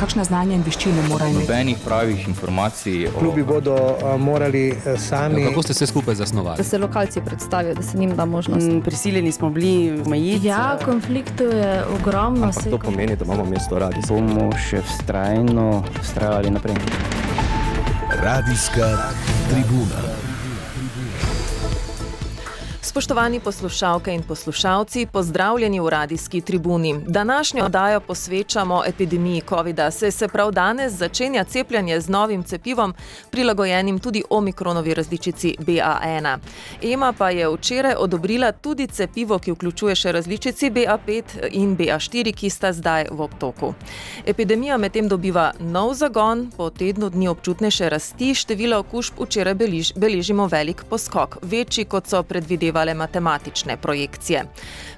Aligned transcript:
kakšna 0.00 0.24
znanja 0.24 0.56
in 0.56 0.62
veščine 0.64 1.02
morajo 1.08 1.34
imeti? 1.34 1.46
Nobenih 1.46 1.80
pravih 1.84 2.28
informacij. 2.28 3.06
O... 3.10 3.18
Klubi 3.18 3.44
bodo 3.44 3.74
uh, 3.76 4.14
morali 4.20 4.70
uh, 4.72 4.96
sami. 5.00 5.42
Ja, 5.42 5.48
kako 5.50 5.62
ste 5.62 5.74
se 5.74 5.86
skupaj 5.86 6.14
zasnovali? 6.14 6.56
Da 6.56 6.64
se 6.64 6.78
lokalci 6.78 7.20
predstavijo, 7.26 7.74
da 7.74 7.82
se 7.82 7.98
njim 7.98 8.16
da 8.16 8.24
možnost. 8.24 8.66
Mm, 8.66 8.80
prisiljeni 8.80 9.32
smo 9.32 9.50
bili 9.50 10.00
omejiti. 10.06 10.46
Ja, 10.46 10.78
konfliktov 10.84 11.52
je 11.52 11.84
ogromno. 12.00 12.52
To 12.70 12.78
pomeni, 12.78 13.16
da 13.16 13.24
imamo 13.24 13.44
mesto 13.44 13.78
radi. 13.78 14.00
Bomo 14.08 14.50
še 14.70 14.82
vztrajno 14.82 15.84
vztrajali 16.00 16.50
naprej. 16.50 16.80
Radijska 18.22 19.12
tribuna. 19.50 20.09
Spoštovani 22.90 23.40
poslušalke 23.40 24.14
in 24.14 24.22
poslušalci, 24.22 25.06
pozdravljeni 25.12 25.80
v 25.80 25.88
radijski 25.88 26.40
tribuni. 26.40 26.94
Današnjo 27.06 27.64
oddajo 27.64 28.00
posvečamo 28.00 28.82
epidemiji 28.86 29.42
COVID-a, 29.48 29.90
saj 29.90 30.10
se 30.10 30.28
prav 30.28 30.50
danes 30.50 30.92
začenja 30.92 31.44
cepljanje 31.44 32.00
z 32.00 32.08
novim 32.08 32.42
cepivom, 32.42 32.94
prilagojenim 33.30 33.98
tudi 33.98 34.22
omikronovi 34.30 34.94
različici 34.94 35.54
BA1. 35.58 36.38
EMA 36.82 37.12
pa 37.12 37.30
je 37.30 37.48
včeraj 37.48 37.94
odobrila 37.98 38.52
tudi 38.52 38.86
cepivo, 38.86 39.38
ki 39.38 39.52
vključuje 39.52 39.94
še 39.94 40.12
različici 40.12 40.70
BA5 40.70 41.22
in 41.50 41.76
BA4, 41.76 42.34
ki 42.34 42.50
sta 42.50 42.72
zdaj 42.72 43.06
v 43.10 43.20
obtoku. 43.20 43.74
Epidemija 44.26 44.78
medtem 44.78 45.08
dobiva 45.08 45.52
nov 45.60 45.94
zagon, 45.94 46.50
po 46.56 46.70
tednu 46.70 47.10
dni 47.10 47.28
občutnejše 47.28 47.88
rasti, 47.88 48.34
število 48.34 48.78
okužb 48.82 49.22
včeraj 49.22 49.54
beležimo 49.96 50.46
velik 50.46 50.84
poskok, 50.90 51.38
večji 51.42 51.84
kot 51.84 52.10
so 52.10 52.22
predvidevali 52.22 52.79
upoštevale 52.80 52.94
matematične 52.94 53.76
projekcije. 53.76 54.44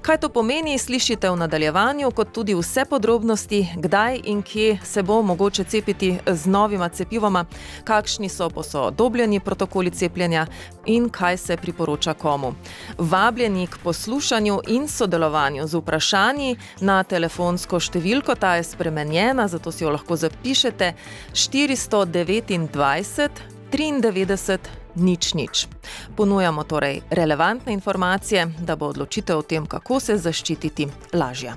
Kaj 0.02 0.18
to 0.18 0.28
pomeni, 0.28 0.78
slišite 0.78 1.30
v 1.30 1.36
nadaljevanju, 1.36 2.10
kot 2.10 2.32
tudi 2.32 2.54
vse 2.54 2.84
podrobnosti, 2.84 3.68
kdaj 3.76 4.20
in 4.24 4.42
kje 4.42 4.78
se 4.84 5.02
bo 5.02 5.22
mogoče 5.22 5.64
cepiti 5.64 6.18
z 6.26 6.46
novima 6.46 6.88
cepivoma, 6.88 7.44
kakšni 7.84 8.28
so 8.28 8.50
posodobljeni 8.50 9.40
protokoli 9.40 9.90
cepljenja 9.90 10.46
in 10.86 11.08
kaj 11.08 11.36
se 11.36 11.56
priporoča 11.56 12.14
komu. 12.14 12.54
Vabljeni 12.98 13.66
k 13.66 13.78
poslušanju 13.82 14.60
in 14.68 14.88
sodelovanju 14.88 15.66
z 15.66 15.76
vprašanji 15.76 16.56
na 16.80 17.02
telefonsko 17.02 17.80
številko, 17.80 18.34
ta 18.34 18.56
je 18.56 18.62
spremenjena, 18.64 19.48
zato 19.48 19.72
si 19.72 19.84
jo 19.84 19.90
lahko 19.90 20.16
zapišete 20.16 20.94
429 21.32 23.30
93 23.72 24.81
nič 24.94 25.34
nič. 25.34 25.68
Ponujamo 26.16 26.64
torej 26.64 27.00
relevantne 27.10 27.72
informacije, 27.72 28.46
da 28.58 28.76
bo 28.76 28.86
odločitev 28.86 29.38
o 29.38 29.42
tem, 29.42 29.66
kako 29.66 30.00
se 30.00 30.16
zaščititi, 30.16 30.88
lažja. 31.12 31.56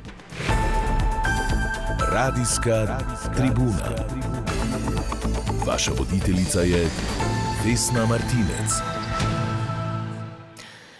Radijska 2.12 3.00
tribuna. 3.36 3.92
Vaša 5.66 5.92
voditeljica 5.98 6.62
je 6.62 6.90
Vesna 7.66 8.06
Martinec. 8.06 9.05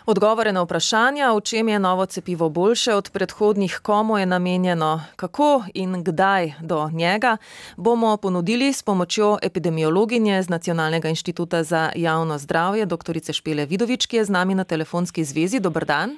Odgovore 0.06 0.52
na 0.54 0.62
vprašanja, 0.62 1.34
v 1.34 1.42
čem 1.42 1.70
je 1.70 1.80
novo 1.82 2.06
cepivo 2.06 2.50
boljše 2.50 2.94
od 2.94 3.10
predhodnih, 3.10 3.80
komu 3.82 4.18
je 4.18 4.26
namenjeno, 4.26 5.02
kako 5.16 5.64
in 5.74 6.04
kdaj 6.04 6.54
do 6.62 6.90
njega, 6.94 7.38
bomo 7.78 8.18
ponudili 8.18 8.74
s 8.74 8.84
pomočjo 8.84 9.38
epidemiologinje 9.42 10.44
z 10.44 10.50
Nacionalnega 10.50 11.10
inštituta 11.10 11.64
za 11.64 11.90
javno 11.96 12.38
zdravje, 12.38 12.86
dr. 12.86 13.34
Špele 13.34 13.66
Vidovič, 13.66 14.06
ki 14.06 14.18
je 14.18 14.26
z 14.26 14.30
nami 14.30 14.56
na 14.56 14.64
telefonski 14.64 15.24
zvezi. 15.24 15.60
Dobr 15.60 15.86
dan. 15.86 16.18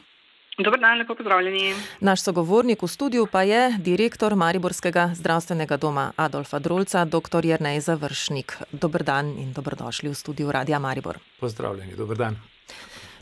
Dobar 0.60 0.80
dan, 0.80 0.98
lepo 0.98 1.16
pozdravljeni. 1.16 1.74
Naš 2.00 2.22
sogovornik 2.22 2.82
v 2.82 2.88
studiu 2.88 3.28
pa 3.32 3.42
je 3.42 3.78
direktor 3.78 4.36
Mariborskega 4.36 5.12
zdravstvenega 5.16 5.78
doma 5.78 6.12
Adolfa 6.16 6.60
Drolca, 6.60 7.06
dr. 7.06 7.46
Jrnej 7.46 7.80
Završnik. 7.82 8.58
Dobr 8.72 9.04
dan 9.04 9.32
in 9.38 9.54
dobrodošli 9.54 10.10
v 10.10 10.16
studiu 10.16 10.52
Radia 10.52 10.80
Maribor. 10.80 11.20
Pozdravljeni, 11.40 11.96
dobr 11.96 12.18
dan. 12.18 12.57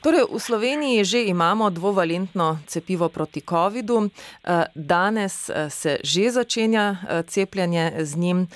Torej, 0.05 0.29
v 0.29 0.37
Sloveniji 0.37 1.01
že 1.01 1.25
imamo 1.25 1.73
dvovalentno 1.73 2.61
cepivo 2.69 3.09
proti 3.09 3.41
COVID-u. 3.41 4.05
Eh, 4.05 4.69
danes 4.77 5.49
eh, 5.49 5.65
se 5.69 5.97
že 6.03 6.29
začenja 6.29 6.85
eh, 6.93 7.23
cepljenje 7.25 8.05
z 8.05 8.17
njim. 8.17 8.47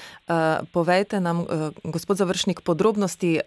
Povejte 0.71 1.19
nam, 1.19 1.45
gospod 1.83 2.17
Završnik, 2.17 2.61
podrobnosti, 2.61 3.39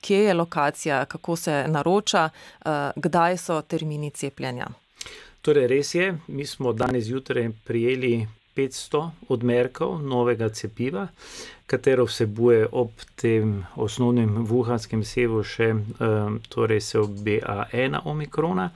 kje 0.00 0.18
je 0.18 0.34
lokacija, 0.34 1.04
kako 1.04 1.36
se 1.36 1.64
naroča, 1.68 2.30
kdaj 2.96 3.38
so 3.38 3.62
termini 3.62 4.10
cepljenja. 4.10 4.66
Torej, 5.42 5.66
res 5.66 5.94
je, 5.94 6.18
mi 6.26 6.46
smo 6.46 6.72
danes 6.72 7.04
zjutraj 7.04 7.50
prijeli 7.64 8.26
500 8.56 9.28
odmerkov 9.28 9.98
novega 10.02 10.48
cepiva, 10.48 11.08
katero 11.66 12.04
vsebuje 12.06 12.68
ob 12.72 12.90
tem 13.16 13.64
osnovnem 13.76 14.44
vuhanskem 14.46 15.04
sevu 15.04 15.42
še 15.42 15.72
um, 15.74 16.40
torej 16.48 16.80
se 16.80 16.98
BA1 16.98 18.04
omikrona. 18.04 18.70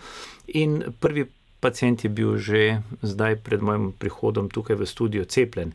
In 0.59 0.81
prvi 1.01 1.29
Pacijent 1.61 2.05
je 2.05 2.11
bil 2.11 2.39
že 2.39 2.83
zdaj 3.03 3.43
pred 3.43 3.63
mojim 3.63 3.91
prihodom 3.93 4.47
tukaj 4.51 4.79
v 4.79 4.87
studio 4.87 5.25
cepljen. 5.25 5.73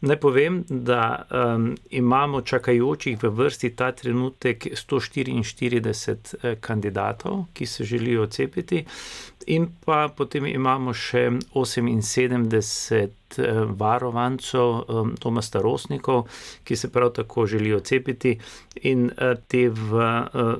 Naj 0.00 0.16
povem, 0.16 0.64
da 0.68 1.28
um, 1.28 1.76
imamo 1.90 2.40
čakajočih 2.40 3.20
v 3.20 3.28
vrsti 3.28 3.70
ta 3.76 3.92
trenutek 3.92 4.66
144 4.72 5.84
eh, 5.84 6.56
kandidatov, 6.60 7.44
ki 7.52 7.66
se 7.66 7.84
želijo 7.84 8.26
cepiti, 8.26 8.84
in 9.46 9.68
pa 9.84 10.08
potem 10.08 10.46
imamo 10.46 10.94
še 10.94 11.28
78 11.52 12.48
eh, 13.38 13.64
varovancov, 13.68 14.84
doma 15.20 15.42
starostnikov, 15.42 16.26
ki 16.64 16.76
se 16.76 16.92
prav 16.92 17.12
tako 17.12 17.46
želijo 17.46 17.80
cepiti, 17.80 18.38
in 18.82 19.04
uh, 19.04 19.34
te 19.48 19.68
v 19.68 20.02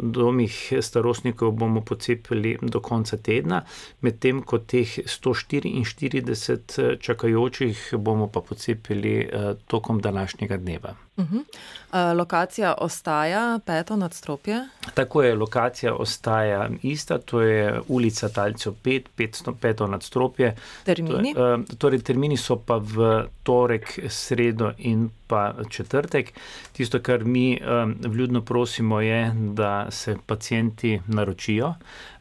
domih 0.00 0.72
starostnikov 0.80 1.52
bomo 1.52 1.80
pocepili 1.80 2.56
do 2.62 2.80
konca 2.80 3.16
tedna, 3.16 3.62
medtem 4.00 4.42
ko 4.42 4.58
teh 4.58 4.98
144 5.04 6.52
eh, 6.52 6.96
čakajočih 7.00 7.94
bomo 7.98 8.28
pa 8.28 8.40
pocepili 8.40 9.18
eh, 9.20 9.54
tokom 9.66 10.00
današnjega 10.00 10.56
dneva. 10.56 10.94
Uh 11.16 11.24
-huh. 11.24 11.36
uh, 11.36 12.18
lokacija 12.18 12.74
ostaja 12.78 13.58
peto 13.66 13.96
nadstropje? 13.96 14.68
Tako 14.94 15.22
je, 15.22 15.34
lokacija 15.34 15.94
ostaja 15.94 16.68
ista, 16.82 17.18
to 17.18 17.40
je 17.40 17.80
ulica 17.88 18.28
Talcev 18.28 18.72
5, 18.84 19.02
peto, 19.16 19.54
peto 19.60 19.86
nadstropje. 19.86 20.56
Termini? 20.84 21.34
To, 21.34 21.58
torej, 21.78 21.98
termini 22.02 22.36
so 22.36 22.55
pa 22.58 22.78
v 22.78 23.28
torek, 23.42 24.08
sredo 24.08 24.72
in 24.78 25.08
pa 25.26 25.54
četrtek. 25.70 26.32
Tisto, 26.72 27.00
kar 27.02 27.24
mi 27.24 27.60
um, 27.60 27.96
vljudno 28.04 28.42
prosimo, 28.42 29.00
je, 29.00 29.32
da 29.34 29.90
se 29.90 30.16
pacijenti 30.26 31.00
naročijo, 31.06 31.74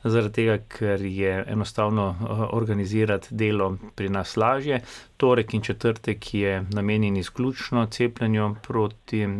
zaradi 0.04 0.34
tega, 0.34 0.58
ker 0.68 1.02
je 1.02 1.46
enostavno 1.48 2.10
uh, 2.10 2.40
organizirati 2.54 3.28
delo 3.32 3.78
pri 3.96 4.10
nas 4.10 4.38
lažje. 4.38 4.82
Torek 5.18 5.54
in 5.54 5.62
četrtek 5.62 6.34
je 6.34 6.66
namenjen 6.70 7.18
izključno 7.18 7.86
cepljenju 7.86 8.56
proti 8.68 9.26
uh, 9.26 9.40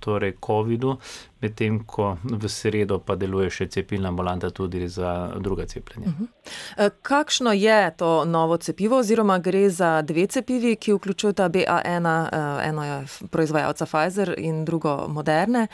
torej 0.00 0.32
COVID-u, 0.46 0.96
medtem 1.40 1.84
ko 1.84 2.16
v 2.24 2.48
sredo 2.48 2.98
pa 2.98 3.16
deluje 3.16 3.50
še 3.50 3.66
cepilna 3.68 4.08
ambulanta 4.08 4.50
tudi 4.50 4.88
za 4.88 5.32
druga 5.38 5.66
cepljenja. 5.66 6.08
Uh 6.08 6.26
-huh. 6.26 6.90
Kakšno 7.02 7.52
je 7.52 7.96
to 7.96 8.24
novo 8.24 8.56
cepivo, 8.56 8.98
oziroma 8.98 9.38
gre 9.38 9.70
za 9.70 10.02
dve 10.02 10.26
cepivi, 10.26 10.76
ki 10.76 10.92
vključujeta 10.92 11.48
BA1, 11.48 12.22
uh, 12.22 12.68
eno 12.68 12.84
je 12.84 12.99
proizvajalca 13.30 13.86
Pfizer 13.86 14.34
in 14.38 14.64
drugo 14.64 15.06
Moderne. 15.08 15.66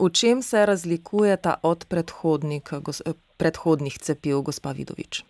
V 0.00 0.10
čem 0.10 0.42
se 0.42 0.66
razlikujeta 0.66 1.54
od 1.62 1.84
predhodnih 3.36 3.98
cepiv, 3.98 4.42
gospa 4.42 4.72
Vidovič? 4.72 5.24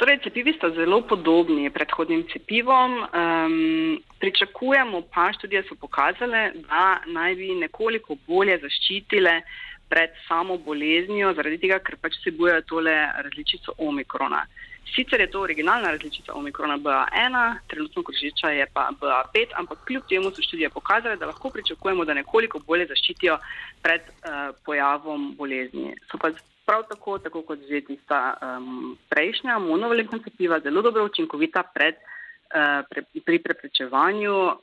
Torej, 0.00 0.18
cepivi 0.24 0.54
sta 0.56 0.70
zelo 0.72 1.02
podobni 1.04 1.70
predhodnim 1.70 2.24
cepivom. 2.32 2.92
Um, 3.04 4.00
pričakujemo 4.18 5.02
pa, 5.12 5.32
študije 5.32 5.62
so 5.68 5.74
pokazale, 5.80 6.52
da 6.68 7.02
naj 7.06 7.34
bi 7.34 7.54
nekoliko 7.54 8.16
bolje 8.26 8.56
zaščitile 8.62 9.42
pred 9.88 10.10
samo 10.28 10.56
boleznijo, 10.56 11.34
zaradi 11.36 11.58
tega, 11.58 11.82
ker 11.84 11.98
pač 12.00 12.16
vsebujejo 12.20 12.62
tole 12.72 12.94
različico 13.26 13.74
omikrona. 13.78 14.46
Sicer 14.94 15.20
je 15.20 15.30
to 15.30 15.40
originalna 15.40 15.90
različica 15.90 16.32
omikrona 16.34 16.78
BA1, 16.78 17.54
trenutno 17.66 18.02
križiča 18.02 18.48
je 18.50 18.66
pa 18.74 18.90
BA5, 19.00 19.46
ampak 19.54 19.78
kljub 19.86 20.02
temu 20.08 20.30
so 20.30 20.42
študije 20.42 20.70
pokazale, 20.70 21.16
da 21.16 21.26
lahko 21.26 21.50
pričakujemo, 21.50 22.04
da 22.04 22.14
nekoliko 22.14 22.58
bolje 22.58 22.86
zaščitijo 22.86 23.38
pred 23.82 24.00
uh, 24.00 24.56
pojavom 24.64 25.34
bolezni. 25.38 25.94
So 26.10 26.18
pa 26.18 26.30
prav 26.66 26.82
tako, 26.88 27.18
tako 27.18 27.42
kot 27.42 27.58
že 27.68 27.80
tista 27.80 28.34
um, 28.42 28.96
prejšnja 29.08 29.58
monovalentna 29.58 30.18
cepiva, 30.24 30.60
zelo 30.60 30.82
dobro 30.82 31.04
učinkovita 31.04 31.62
pred, 31.74 31.94
uh, 31.94 32.86
pre, 32.90 33.02
pri 33.24 33.38
preprečevanju 33.38 34.34
uh, 34.34 34.54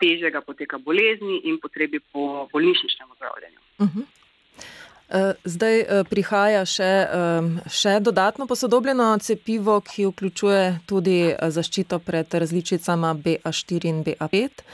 težjega 0.00 0.40
poteka 0.40 0.78
bolezni 0.78 1.40
in 1.44 1.58
potrebi 1.60 2.00
po 2.12 2.48
bolnišničnem 2.52 3.08
zdravljenju. 3.16 3.60
Uh 3.78 3.88
-huh. 3.88 4.04
Zdaj 5.44 5.82
prihaja 6.08 6.64
še, 6.64 6.90
še 7.68 7.98
dodatno 8.00 8.46
posodobljeno 8.48 9.10
cepivo, 9.20 9.76
ki 9.84 10.08
vključuje 10.08 10.62
tudi 10.88 11.18
zaščito 11.36 11.98
pred 12.00 12.32
različicama 12.32 13.12
BA4 13.26 13.90
in 13.90 14.00
BA5. 14.06 14.64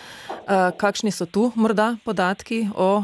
Kakšni 0.78 1.10
so 1.10 1.26
tu 1.26 1.50
morda 1.56 1.96
podatki 2.04 2.62
o 2.74 3.02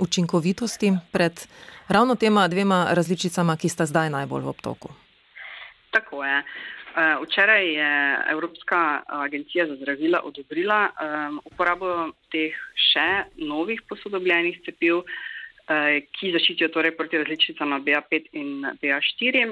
učinkovitosti 0.00 0.94
pred 1.12 1.44
ravno 1.88 2.16
tema 2.16 2.48
dvema 2.48 2.88
različicama, 2.96 3.56
ki 3.60 3.68
sta 3.68 3.84
zdaj 3.86 4.10
najbolj 4.16 4.48
v 4.48 4.52
obtoku? 4.56 4.92
Tako 5.92 6.24
je. 6.24 6.42
Včeraj 7.22 7.64
je 7.74 7.90
Evropska 8.32 9.02
agencija 9.06 9.66
za 9.66 9.76
zdravila 9.76 10.24
odobrila 10.24 10.88
uporabo 11.44 12.10
teh 12.32 12.56
še 12.74 13.28
novih 13.36 13.84
posodobljenih 13.88 14.64
cepiv. 14.64 15.04
Eh, 15.68 16.06
ki 16.16 16.30
zaščitijo 16.32 16.70
torej 16.72 16.94
proti 16.96 17.18
različicama 17.20 17.76
BA5 17.84 18.30
in 18.40 18.64
BA4. 18.80 19.42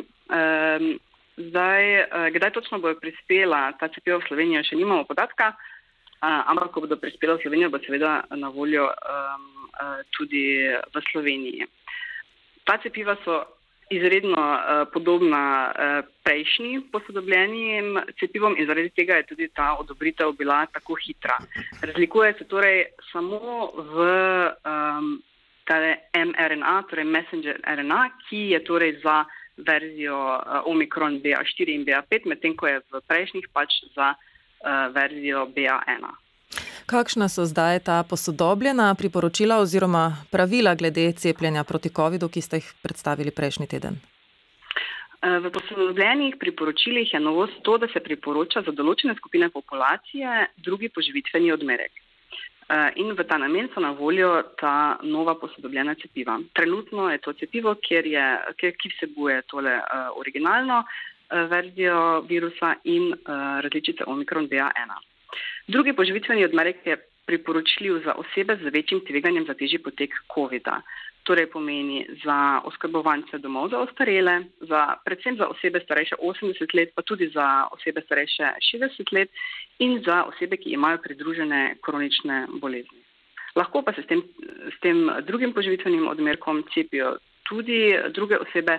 Zdaj, 1.37 1.85
eh, 2.01 2.31
kdaj 2.33 2.53
točno 2.55 2.79
bojo 2.81 2.97
prispela 3.01 3.73
ta 3.77 3.91
cepiva 3.93 4.17
v 4.17 4.25
Slovenijo, 4.29 4.63
še 4.65 4.79
nimamo 4.81 5.05
podatka, 5.05 5.51
eh, 5.53 6.41
ampak 6.49 6.73
ko 6.73 6.81
bodo 6.87 6.97
prispela 6.97 7.37
v 7.37 7.43
Slovenijo, 7.45 7.69
bo 7.69 7.79
seveda 7.85 8.25
na 8.31 8.49
voljo 8.49 8.89
tudi 10.17 10.73
v 10.73 11.01
Sloveniji. 11.13 11.67
Ta 12.65 12.79
cepiva 12.81 13.13
so 13.21 13.45
izredno 13.93 14.41
podobna 14.93 15.73
prejšnji 16.25 16.89
posodobljenim 16.91 18.01
cepivom 18.17 18.57
in 18.57 18.67
zaradi 18.67 18.91
tega 18.97 19.21
je 19.21 19.29
tudi 19.29 19.49
ta 19.53 19.77
odobritev 19.77 20.33
bila 20.33 20.65
tako 20.73 20.97
hitra. 20.97 21.37
Razlikuje 21.83 22.35
se 22.39 22.49
torej 22.49 22.87
samo 23.13 23.69
v 23.77 23.97
um, 24.65 25.21
tale 25.67 25.97
mRNA, 26.15 26.83
torej 26.91 27.05
messenger 27.05 27.61
RNA, 27.63 28.03
ki 28.27 28.43
je 28.55 28.63
torej 28.65 29.01
za 29.03 29.25
verzijo 29.57 30.17
uh, 30.17 30.71
Omikron 30.71 31.21
BA4 31.25 31.75
in 31.75 31.85
BA5, 31.85 32.29
medtem 32.29 32.57
ko 32.57 32.69
je 32.69 32.81
v 32.93 33.03
prejšnjih 33.09 33.49
pač 33.53 33.83
za 33.97 34.15
uh, 34.15 34.93
verzijo 34.95 35.47
BA1. 35.57 36.07
Kakšna 36.87 37.29
so 37.29 37.45
zdaj 37.45 37.81
ta 37.89 38.03
posodobljena 38.07 38.95
priporočila 38.95 39.59
oziroma 39.59 40.13
pravila 40.31 40.75
glede 40.75 41.13
cepljenja 41.13 41.65
proti 41.65 41.91
COVID-u, 41.91 42.29
ki 42.29 42.41
ste 42.41 42.61
jih 42.63 42.69
predstavili 42.83 43.35
prejšnji 43.35 43.67
teden? 43.67 43.99
V 45.27 45.51
posodobljenih 45.51 46.37
priporočilih 46.39 47.15
je 47.15 47.21
novost 47.21 47.59
to, 47.63 47.79
da 47.79 47.89
se 47.91 48.01
priporoča 48.01 48.63
za 48.63 48.71
določene 48.71 49.17
skupine 49.19 49.49
populacije 49.51 50.47
drugi 50.63 50.89
poživitveni 50.95 51.51
odmerek. 51.53 52.06
Eh, 52.69 52.91
in 52.97 53.15
v 53.15 53.23
ta 53.23 53.39
namen 53.39 53.69
so 53.73 53.81
na 53.81 53.93
voljo 53.95 54.43
ta 54.59 54.99
nova 55.03 55.35
posodobljena 55.39 55.95
cepiva. 55.95 56.41
Trenutno 56.53 57.11
je 57.11 57.19
to 57.19 57.33
cepivo, 57.33 57.77
je, 58.11 58.25
ki 58.59 58.91
vsebuje 58.91 59.43
tole 59.47 59.71
uh, 59.79 60.11
originalno 60.19 60.81
uh, 60.83 61.47
verzijo 61.47 62.27
virusa 62.27 62.75
in 62.85 63.13
uh, 63.13 63.61
različice 63.63 64.05
Omikron 64.07 64.49
BA1. 64.51 64.99
Drugi 65.67 65.93
poživitveni 65.93 66.45
odmerek 66.45 66.83
je 66.87 66.99
priporočljiv 67.27 68.03
za 68.05 68.15
osebe 68.15 68.57
z 68.63 68.73
večjim 68.75 69.01
tveganjem 69.07 69.45
za 69.47 69.55
težji 69.55 69.79
potek 69.79 70.15
COVID-a 70.35 70.81
torej 71.27 71.51
pomeni 71.51 72.07
za 72.25 72.63
oskrbovance 72.65 73.39
domov 73.39 73.69
za 73.75 73.83
ostarele, 73.83 74.47
za, 74.61 74.95
predvsem 75.05 75.37
za 75.37 75.51
osebe 75.51 75.83
starejše 75.83 76.15
80 76.23 76.75
let, 76.75 76.95
pa 76.95 77.03
tudi 77.03 77.29
za 77.35 77.67
osebe 77.75 78.01
starejše 78.07 78.47
60 78.63 79.13
let 79.13 79.31
in 79.79 79.99
za 80.07 80.23
osebe, 80.31 80.57
ki 80.57 80.71
imajo 80.79 81.03
pridružene 81.03 81.77
kronične 81.83 82.47
bolezni. 82.63 83.03
Lahko 83.57 83.83
pa 83.83 83.93
se 83.93 84.03
s 84.03 84.07
tem, 84.07 84.23
s 84.71 84.81
tem 84.81 85.11
drugim 85.27 85.53
poživitvenim 85.53 86.09
odmerkom 86.09 86.63
cepijo 86.75 87.17
tudi 87.49 87.99
druge 88.15 88.39
osebe. 88.39 88.79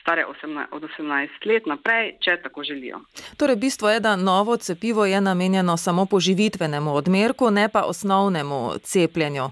Stare 0.00 0.24
18, 0.26 0.66
od 0.72 0.82
18 0.82 1.28
let 1.46 1.66
naprej, 1.66 2.16
če 2.20 2.36
tako 2.42 2.64
želijo. 2.64 3.00
Torej, 3.36 3.56
bistvo 3.56 3.90
je, 3.90 4.00
da 4.00 4.16
novo 4.16 4.56
cepivo 4.56 5.06
je 5.06 5.20
namenjeno 5.20 5.76
samo 5.76 6.06
poživitvenemu 6.06 6.94
odmerku, 6.94 7.50
ne 7.50 7.68
pa 7.68 7.82
osnovnemu 7.82 8.70
cepljenju. 8.82 9.50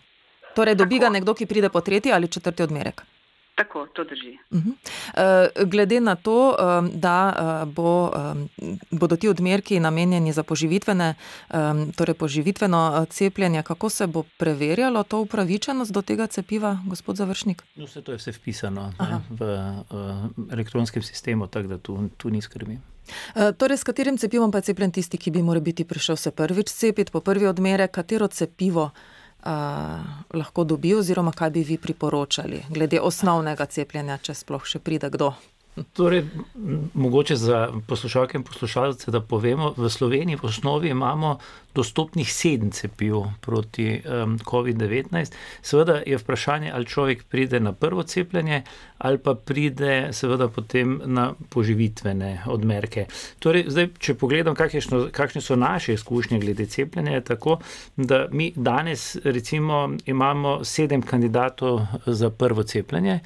Torej, 0.55 0.75
dobi 0.75 0.99
ga 0.99 1.09
nekdo, 1.09 1.35
ki 1.35 1.47
pride 1.47 1.69
po 1.69 1.81
tretji 1.81 2.13
ali 2.13 2.29
četrti 2.29 2.63
odmerek. 2.63 3.03
Tako, 3.61 3.87
to 3.93 4.05
drži. 4.05 4.39
Uh 4.51 4.59
-huh. 4.59 4.73
uh, 4.73 5.69
glede 5.69 6.01
na 6.01 6.15
to, 6.17 6.57
da 6.93 7.19
uh, 7.65 7.73
bo, 7.73 8.13
bodo 8.91 9.17
ti 9.17 9.29
odmerki 9.29 9.81
namenjeni 9.81 10.33
za 10.33 10.43
poživitvene, 10.43 11.15
torej 11.97 12.15
poživitveno 12.15 12.99
uh, 13.03 13.09
cepljenje, 13.09 13.63
kako 13.63 13.89
se 13.89 14.07
bo 14.07 14.23
preverjalo 14.39 15.03
to 15.03 15.21
upravičenost 15.21 15.93
do 15.93 16.03
tega 16.03 16.27
cepiva, 16.27 16.79
gospod 16.87 17.17
Završnik? 17.17 17.63
No, 17.77 17.85
vse 17.85 18.03
to 18.03 18.13
je 18.13 18.19
vse 18.19 18.33
vpisano 18.33 18.93
ne, 19.01 19.21
v 19.31 19.43
elektronskem 20.53 21.03
sistemu, 21.03 21.47
tako 21.47 21.69
da 21.69 21.79
tu, 21.79 22.09
tu 22.17 22.31
ni 22.31 22.43
skrbi. 22.43 22.79
Torej, 23.57 23.77
s 23.77 23.85
katerim 23.85 24.19
cepivom 24.19 24.51
pa 24.51 24.59
je 24.59 24.63
cepljen 24.63 24.93
tisti, 24.93 25.19
ki 25.19 25.31
bi 25.31 25.43
moral 25.43 25.63
biti 25.63 25.85
prišel 25.85 26.17
se 26.17 26.31
prvič 26.31 26.69
cepiti, 26.69 27.13
po 27.13 27.21
prvi 27.21 27.47
odmerek, 27.47 27.91
katero 27.91 28.29
cepivo? 28.29 28.91
Lahko 30.35 30.65
dobi, 30.65 30.95
oziroma 30.95 31.33
kaj 31.33 31.51
bi 31.51 31.63
vi 31.65 31.79
priporočali, 31.79 32.65
glede 32.69 33.01
osnovnega 33.01 33.67
cepljenja, 33.67 34.19
če 34.23 34.35
sploh 34.35 34.67
še 34.67 34.79
pride 34.79 35.11
kdo? 35.11 35.33
Torej, 35.93 36.25
mogoče 36.95 37.37
za 37.37 37.69
poslušalke 37.89 38.37
in 38.37 38.45
poslušalce, 38.45 39.11
da 39.11 39.21
povemo, 39.21 39.73
v 39.77 39.89
Sloveniji 39.91 40.37
v 40.37 40.49
osnovi 40.51 40.91
imamo 40.91 41.39
dostopnih 41.75 42.33
sedem 42.33 42.71
cepiv 42.71 43.23
proti 43.41 44.01
um, 44.03 44.39
COVID-19. 44.39 45.33
Seveda 45.63 46.01
je 46.07 46.19
vprašanje, 46.19 46.73
ali 46.75 46.87
človek 46.87 47.25
pride 47.25 47.61
na 47.61 47.73
prvo 47.73 48.03
cepljenje, 48.03 48.63
ali 48.99 49.19
pa 49.19 49.35
pride 49.35 50.09
seveda 50.13 50.49
potem 50.49 51.01
na 51.05 51.33
poživitvene 51.49 52.43
odmerke. 52.47 53.07
Torej, 53.39 53.65
zdaj, 53.69 53.89
če 53.99 54.15
pogledam, 54.15 54.55
kakšne, 54.55 55.09
kakšne 55.13 55.41
so 55.41 55.57
naše 55.57 55.95
izkušnje 55.95 56.41
glede 56.41 56.67
cepljenja, 56.67 57.13
je 57.13 57.25
tako, 57.25 57.59
da 57.97 58.27
mi 58.33 58.53
danes 58.57 59.17
recimo 59.25 59.91
imamo 60.07 60.65
sedem 60.65 61.03
kandidatov 61.03 61.87
za 62.07 62.31
prvo 62.31 62.63
cepljenje. 62.63 63.21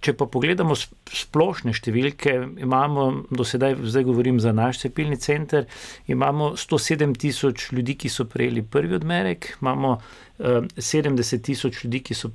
Če 0.00 0.12
pa 0.12 0.26
pogledamo 0.28 0.74
splošne 0.76 1.72
številke, 1.72 2.32
imamo 2.60 3.06
do 3.32 3.44
sedaj, 3.46 3.78
zdaj 3.88 4.04
govorim 4.04 4.40
za 4.42 4.52
naš 4.52 4.82
cepilni 4.82 5.16
center, 5.16 5.64
imamo 6.12 6.50
107 6.60 7.14
tisoč 7.16 7.35
ljudi, 7.72 7.94
ki 7.94 8.08
so 8.08 8.24
prejeli 8.24 8.62
prvi 8.62 8.94
odmerek, 8.94 9.56
imamo 9.62 9.98
70 10.38 11.42
tisoč 11.42 11.84
ljudi, 11.84 12.00
ki 12.00 12.14
so 12.14 12.28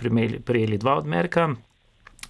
prejeli 0.46 0.78
dva 0.78 0.96
odmerka. 0.98 1.50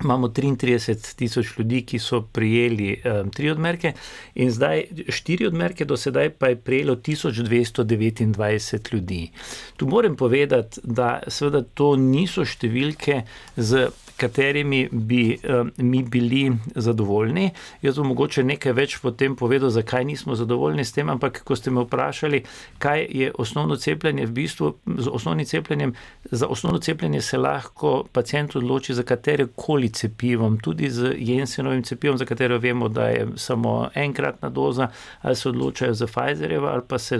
Imamo 0.03 0.27
33 0.27 1.15
tisoč 1.15 1.57
ljudi, 1.57 1.81
ki 1.85 1.99
so 1.99 2.21
prijeli 2.21 3.01
um, 3.05 3.29
tri 3.29 3.49
odmerke, 3.51 3.93
in 4.35 4.51
zdaj 4.51 4.83
štiri 5.09 5.45
odmerke, 5.47 5.85
do 5.85 5.97
sedaj 5.97 6.29
pa 6.29 6.47
je 6.47 6.55
prejelo 6.55 6.95
1229 6.95 8.93
ljudi. 8.93 9.31
Tu 9.77 9.87
moram 9.87 10.15
povedati, 10.15 10.81
da 10.83 11.19
seveda 11.27 11.61
to 11.73 11.95
niso 11.95 12.45
številke 12.45 13.21
z 13.57 13.87
katerimi 14.21 14.83
bi 14.91 15.37
um, 15.43 15.71
mi 15.77 16.03
bili 16.03 16.51
zadovoljni. 16.75 17.49
Jaz 17.81 17.97
bom 17.97 18.11
mogoče 18.13 18.43
nekaj 18.43 18.75
več 18.77 18.97
potem 19.01 19.35
povedal, 19.35 19.69
zakaj 19.73 20.05
nismo 20.05 20.35
zadovoljni 20.37 20.85
s 20.85 20.93
tem, 20.93 21.09
ampak 21.09 21.41
ko 21.47 21.55
ste 21.57 21.71
me 21.73 21.81
vprašali, 21.85 22.43
kaj 22.81 23.07
je 23.09 23.31
osnovno 23.41 23.75
cepljenje, 23.75 24.25
v 24.29 24.35
bistvu 24.41 24.73
z 24.97 25.09
osnovnim 25.09 25.45
cepljenjem, 25.45 25.93
za 26.31 26.47
osnovno 26.47 26.79
cepljenje 26.79 27.21
se 27.21 27.37
lahko 27.37 28.03
pacijent 28.11 28.55
odloči 28.55 28.93
za 28.93 29.03
katere 29.03 29.47
koli 29.55 29.89
cepivom, 29.89 30.59
tudi 30.59 30.89
z 30.89 31.15
Jensenovim 31.17 31.83
cepivom, 31.83 32.17
za 32.17 32.25
katero 32.25 32.59
vemo, 32.59 32.89
da 32.89 33.07
je 33.07 33.27
samo 33.35 33.89
enkratna 33.95 34.49
doza, 34.49 34.87
ali 35.21 35.35
se 35.35 35.49
odločajo 35.49 35.93
za 35.93 36.07
Pfizerjevo, 36.07 36.67
ali 36.67 36.81
pa 36.87 36.99
se 36.99 37.19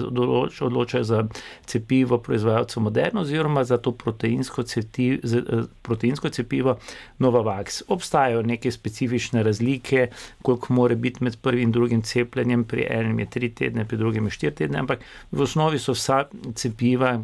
odločajo 0.62 1.04
za 1.04 1.24
cepivo 1.66 2.18
proizvajalca 2.18 2.80
Moderno, 2.80 3.22
oziroma 3.22 3.64
za 3.64 3.78
to 3.78 3.92
proteinsko, 3.92 4.64
ceti, 4.64 5.14
eh, 5.14 5.64
proteinsko 5.82 6.30
cepivo, 6.30 6.78
Novavax. 7.20 7.82
Obstajajo 7.88 8.42
neke 8.42 8.72
specifične 8.72 9.44
razlike, 9.44 10.08
koliko 10.42 10.74
mora 10.74 10.96
biti 10.96 11.24
med 11.24 11.38
prvim 11.42 11.62
in 11.62 11.72
drugim 11.72 12.02
cepljenjem, 12.02 12.64
pri 12.64 12.88
enem 12.90 13.20
je 13.20 13.30
tri 13.30 13.50
tedne, 13.50 13.86
pri 13.86 13.98
drugem 13.98 14.26
je 14.26 14.32
štiri 14.32 14.56
tedne, 14.56 14.80
ampak 14.80 15.06
v 15.32 15.42
osnovi 15.42 15.80
so 15.80 15.94
vsa 15.94 16.24
cepiva, 16.56 17.20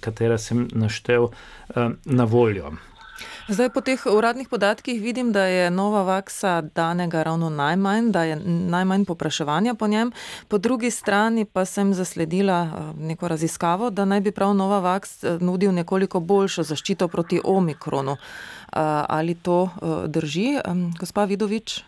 katera 0.00 0.38
sem 0.38 0.68
naštel, 0.72 1.30
eh, 1.76 1.88
na 2.04 2.24
voljo. 2.24 2.72
Zdaj, 3.46 3.70
po 3.70 3.80
teh 3.80 4.06
uradnih 4.06 4.48
podatkih 4.48 5.02
vidim, 5.02 5.30
da 5.32 5.44
je 5.46 5.70
nova 5.70 6.02
vaksa 6.02 6.60
danega 6.74 7.22
ravno 7.22 7.50
najmanj, 7.50 8.10
da 8.10 8.24
je 8.24 8.36
najmanj 8.46 9.04
popraševanja 9.04 9.74
po 9.74 9.86
njem. 9.86 10.10
Po 10.48 10.58
drugi 10.58 10.90
strani 10.90 11.44
pa 11.44 11.64
sem 11.64 11.94
zasledila 11.94 12.62
eh, 12.62 12.92
neko 12.98 13.28
raziskavo, 13.28 13.90
da 13.90 14.04
naj 14.04 14.20
bi 14.20 14.32
prav 14.32 14.54
nova 14.54 14.78
vaks 14.78 15.24
eh, 15.24 15.38
nudil 15.40 15.74
nekoliko 15.74 16.20
boljšo 16.20 16.62
zaščito 16.62 17.08
proti 17.08 17.40
omikronu. 17.44 18.12
Eh, 18.12 18.78
ali 19.08 19.34
to 19.34 19.68
drži, 20.06 20.58
gospa 20.98 21.24
Vidovič? 21.24 21.84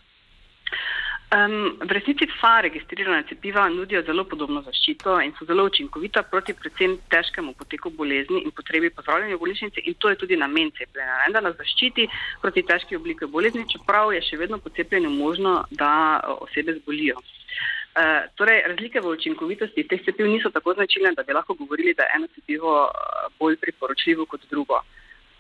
Um, 1.29 1.77
v 1.85 1.93
resnici 1.93 2.25
vsa 2.25 2.61
registrirana 2.65 3.23
cepiva 3.29 3.69
nudijo 3.69 4.01
zelo 4.03 4.25
podobno 4.25 4.63
zaščito 4.65 5.19
in 5.21 5.35
so 5.37 5.45
zelo 5.45 5.67
učinkovita 5.69 6.23
proti 6.31 6.55
predvsem 6.57 6.95
težkemu 7.13 7.53
poteku 7.53 7.91
bolezni 7.91 8.41
in 8.47 8.55
potrebi 8.57 8.89
po 8.89 9.05
zdravljenju 9.05 9.39
bolnišnice 9.43 9.85
in 9.85 9.95
to 10.01 10.09
je 10.09 10.17
tudi 10.23 10.39
namen 10.41 10.71
cepljenja, 10.79 11.19
ne, 11.27 11.33
da 11.37 11.43
nas 11.45 11.59
zaščiti 11.61 12.09
proti 12.41 12.63
težki 12.71 12.97
obliki 12.97 13.29
bolezni, 13.29 13.67
čeprav 13.69 14.15
je 14.17 14.23
še 14.25 14.41
vedno 14.41 14.57
po 14.57 14.73
cepljenju 14.73 15.11
možno, 15.11 15.53
da 15.71 15.91
osebe 16.49 16.79
zbolijo. 16.81 17.21
Uh, 17.21 18.25
torej, 18.41 18.63
razlike 18.73 19.05
v 19.05 19.13
učinkovitosti 19.13 19.85
teh 19.85 20.01
cepiv 20.09 20.33
niso 20.33 20.49
tako 20.55 20.79
značilne, 20.81 21.13
da 21.13 21.27
bi 21.29 21.37
lahko 21.37 21.59
govorili, 21.61 21.93
da 21.93 22.09
je 22.09 22.23
eno 22.23 22.33
cepivo 22.39 22.73
bolj 23.37 23.61
priporočljivo 23.67 24.25
kot 24.25 24.49
drugo. 24.49 24.81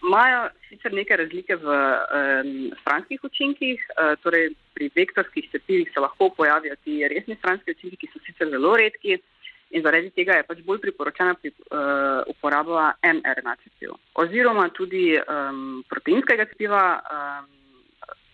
Imajo 0.02 0.48
sicer 0.68 0.92
neke 0.94 1.16
razlike 1.16 1.56
v 1.58 1.66
um, 1.66 2.52
stranskih 2.80 3.24
učinkih, 3.24 3.82
uh, 3.96 4.14
torej 4.22 4.52
pri 4.74 4.90
vektorskih 4.94 5.50
cepivih 5.52 5.90
se 5.94 6.00
lahko 6.00 6.30
pojavijo 6.36 6.76
ti 6.84 7.02
resni 7.08 7.36
stranski 7.38 7.74
učinki, 7.74 7.96
ki 7.96 8.10
so 8.12 8.22
sicer 8.26 8.50
zelo 8.50 8.76
redki 8.76 9.18
in 9.70 9.82
zaradi 9.82 10.10
tega 10.16 10.38
je 10.38 10.46
pač 10.48 10.62
bolj 10.64 10.80
priporočena 10.86 11.34
pri, 11.34 11.52
uh, 11.74 12.22
uporaba 12.30 12.94
mRNA 13.02 13.56
cepiv 13.64 13.98
oziroma 14.14 14.68
tudi 14.70 15.18
um, 15.18 15.84
proteinskega 15.90 16.46
cepiva. 16.52 16.84
Um, 17.12 17.57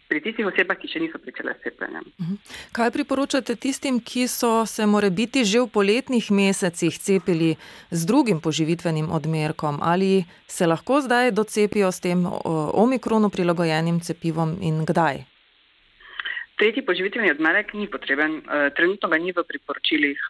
pri 0.09 0.21
tistih 0.21 0.47
osebah, 0.47 0.79
ki 0.79 0.89
še 0.89 1.01
niso 1.01 1.19
pričele 1.19 1.55
s 1.57 1.65
cepljenjem. 1.65 2.05
Mhm. 2.21 2.35
Kaj 2.73 2.91
priporočate 2.91 3.57
tistim, 3.57 4.01
ki 4.01 4.29
so 4.29 4.67
se 4.67 4.87
more 4.87 5.11
biti 5.11 5.45
že 5.45 5.61
v 5.61 5.69
poletnih 5.69 6.31
mesecih 6.31 6.99
cepili 6.99 7.57
z 7.91 8.07
drugim 8.07 8.41
poživitvenim 8.41 9.11
odmerkom? 9.11 9.79
Ali 9.83 10.25
se 10.47 10.67
lahko 10.67 11.01
zdaj 11.01 11.31
docepijo 11.31 11.93
s 11.93 12.01
tem 12.01 12.27
omikronu 12.85 13.31
prilagojenim 13.31 14.01
cepivom 14.01 14.59
in 14.61 14.85
kdaj? 14.85 15.34
Tretji 16.55 16.85
poživitveni 16.87 17.33
odmerek 17.33 17.73
ni 17.75 17.89
potreben, 17.91 18.37
e, 18.39 18.71
trenutno 18.77 19.09
ga 19.11 19.19
ni 19.19 19.33
v 19.35 19.43
priporočilih. 19.43 20.21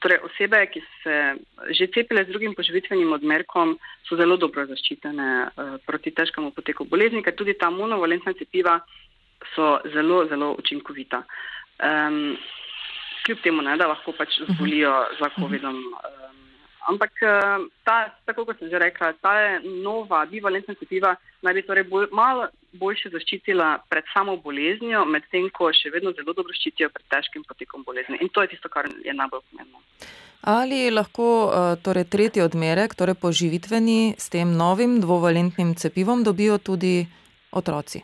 Torej, 0.00 0.20
osebe, 0.24 0.62
ki 0.72 0.80
se 1.02 1.16
že 1.76 1.90
cepile 1.92 2.24
z 2.24 2.32
drugim 2.32 2.54
poživitvenim 2.54 3.12
odmerkom, 3.12 3.76
so 4.08 4.16
zelo 4.16 4.36
dobro 4.40 4.64
zaščitene 4.66 5.28
e, 5.28 5.66
proti 5.86 6.10
težkemu 6.10 6.54
poteku 6.56 6.88
bolezni, 6.88 7.22
ker 7.22 7.36
tudi 7.36 7.54
ta 7.54 7.70
monovalentna 7.70 8.32
cepiva 8.32 8.80
so 9.54 9.78
zelo, 9.92 10.24
zelo 10.30 10.54
učinkovita. 10.58 11.22
Kljub 13.22 13.38
temu, 13.42 13.62
ne, 13.62 13.76
da 13.76 13.90
lahko 13.90 14.12
pač 14.16 14.40
mhm. 14.40 14.54
zbolijo 14.54 14.92
za 15.20 15.28
COVID-om. 15.36 15.78
Ampak, 16.90 17.12
ta, 17.86 17.96
tako 18.26 18.44
kot 18.48 18.58
sem 18.58 18.70
že 18.70 18.78
rekla, 18.78 19.12
ta 19.22 19.60
nova 19.62 20.24
bivalentna 20.26 20.74
cepiva 20.74 21.14
naj 21.42 21.54
bi 21.54 21.62
torej 21.66 21.86
bolj, 21.86 22.08
malo 22.10 22.48
boljše 22.78 23.12
zaščitila 23.12 23.84
pred 23.90 24.04
samo 24.12 24.36
boleznijo, 24.42 25.04
medtem 25.04 25.48
ko 25.54 25.70
še 25.74 25.92
vedno 25.94 26.12
zelo 26.16 26.34
dobro 26.34 26.54
ščitijo 26.56 26.90
pred 26.90 27.06
težkim 27.12 27.44
potekom 27.46 27.84
bolezni. 27.86 28.18
In 28.24 28.32
to 28.34 28.42
je 28.42 28.54
tisto, 28.54 28.70
kar 28.72 28.88
je 29.04 29.14
najbolj 29.14 29.44
pomembno. 29.50 29.82
Ali 30.42 30.90
lahko 30.90 31.26
torej, 31.86 32.08
tretji 32.10 32.42
odmerek, 32.42 32.96
torej 32.98 33.14
poživitveni, 33.22 34.14
s 34.18 34.32
tem 34.32 34.56
novim 34.58 34.98
dvovalentnim 35.00 35.76
cepivom 35.78 36.24
dobijo 36.26 36.58
tudi 36.58 37.04
otroci? 37.54 38.02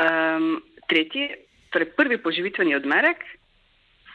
Um, 0.00 0.62
tretji, 0.88 1.28
torej 1.74 1.92
prvi 1.98 2.18
poživitveni 2.22 2.74
odmerek 2.78 3.20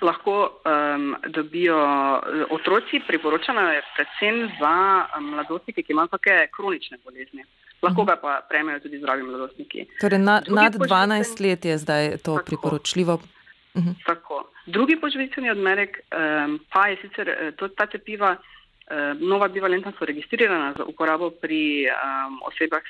lahko 0.01 0.35
um, 0.65 1.15
dobijo 1.27 1.77
eh, 1.77 2.43
otroci, 2.49 3.01
priporočeno 3.07 3.61
je 3.61 3.81
predvsem 3.95 4.51
za 4.59 5.05
mladostnike, 5.19 5.83
ki 5.83 5.91
imajo 5.91 6.07
kakšne 6.07 6.47
kronične 6.55 6.97
bolezni. 7.03 7.43
Lahko 7.81 8.03
ga 8.03 8.15
pa 8.19 8.41
prejmejo 8.49 8.79
tudi 8.79 8.99
zdravi 8.99 9.23
mladostniki. 9.23 9.85
Torej 10.01 10.19
na, 10.19 10.41
nad 10.47 10.75
12 10.75 11.41
let 11.41 11.65
je 11.65 11.77
zdaj 11.77 12.17
to 12.17 12.35
tako, 12.35 12.45
priporočljivo. 12.45 13.13
Uh 13.13 13.81
mhm. 13.81 13.89
-huh. 13.89 14.05
Tako. 14.05 14.51
Drugi 14.65 14.95
poživitveni 14.95 15.49
odmerek 15.49 15.99
um, 15.99 16.59
pa 16.73 16.87
je 16.87 16.97
sicer 17.01 17.29
eh, 17.29 17.51
to, 17.51 17.67
ta 17.67 17.85
cepiva, 17.85 18.35
um, 18.35 19.29
nova 19.29 19.47
bivalentna 19.47 19.91
so 19.99 20.05
registrirana 20.05 20.73
za 20.77 20.83
uporabo 20.83 21.29
pri 21.29 21.85
um, 21.87 22.39
osebah 22.45 22.83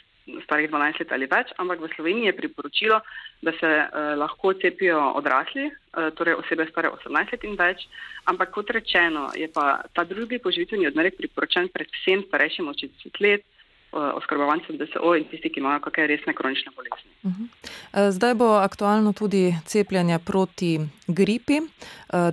starih 0.43 0.69
12 0.69 0.99
let 1.01 1.11
ali 1.11 1.27
več, 1.29 1.53
ampak 1.57 1.81
v 1.81 1.91
Sloveniji 1.95 2.29
je 2.29 2.37
priporočilo, 2.37 2.99
da 3.41 3.53
se 3.59 3.69
uh, 3.69 4.13
lahko 4.19 4.53
cepijo 4.53 4.99
odrasli, 5.19 5.69
uh, 5.69 6.09
torej 6.17 6.39
osebe 6.41 6.67
stare 6.69 6.91
18 6.93 7.35
let 7.35 7.45
in 7.47 7.55
več, 7.59 7.87
ampak 8.25 8.51
kot 8.55 8.69
rečeno, 8.75 9.29
je 9.35 9.47
pa 9.47 9.81
ta 9.93 10.03
drugi 10.03 10.39
poživitveni 10.39 10.89
odmerek 10.91 11.17
priporočen 11.17 11.71
predvsem 11.73 12.25
starejšim 12.27 12.67
od 12.67 12.77
60 12.83 13.23
let, 13.25 13.45
uh, 13.45 13.58
oskrbovancem 13.91 14.77
DSO 14.77 15.15
in 15.17 15.25
tisti, 15.31 15.49
ki 15.49 15.59
imajo 15.59 15.79
kakšne 15.85 16.07
resne 16.07 16.33
kronične 16.33 16.71
bolezni. 16.75 17.11
Uh 17.23 17.31
-huh. 17.31 18.11
Zdaj 18.11 18.33
bo 18.33 18.45
aktualno 18.45 19.13
tudi 19.13 19.53
cepljenje 19.65 20.19
proti 20.25 20.79
gripi, 21.07 21.59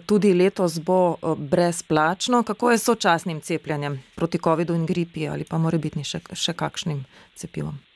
tudi 0.06 0.34
letos 0.34 0.80
bo 0.80 1.16
brezplačno. 1.50 2.42
Kako 2.42 2.70
je 2.70 2.78
s 2.78 2.84
sočasnim 2.84 3.40
cepljenjem 3.40 4.02
proti 4.16 4.38
COVID-u 4.38 4.74
in 4.74 4.86
gripi 4.86 5.28
ali 5.28 5.44
pa 5.50 5.58
more 5.58 5.78
biti 5.78 6.04
še, 6.04 6.20
še 6.34 6.52
kakšnim 6.52 7.04
cepivom? 7.34 7.86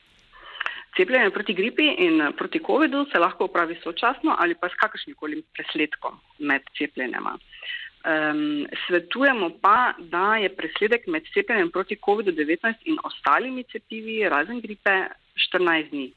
Cepljenje 0.97 1.29
proti 1.31 1.53
gripi 1.53 1.85
in 2.05 2.21
eh, 2.21 2.31
proti 2.37 2.59
COVID-u 2.59 3.05
se 3.11 3.19
lahko 3.19 3.45
upravi 3.45 3.77
sočasno 3.83 4.35
ali 4.39 4.55
pa 4.55 4.69
s 4.69 4.75
kakršnim 4.75 5.15
koli 5.15 5.43
presledkom 5.55 6.19
med 6.39 6.61
cepljenjama. 6.77 7.37
Um, 8.01 8.65
svetujemo 8.87 9.49
pa, 9.61 9.93
da 9.99 10.35
je 10.41 10.49
presledek 10.49 11.07
med 11.07 11.27
cepljenjem 11.33 11.69
proti 11.71 11.97
COVID-19 12.01 12.87
in 12.89 12.97
ostalimi 13.03 13.63
cepivi, 13.63 14.23
razen 14.29 14.61
gripe, 14.61 14.95
14 15.53 15.89
dni. 15.89 16.07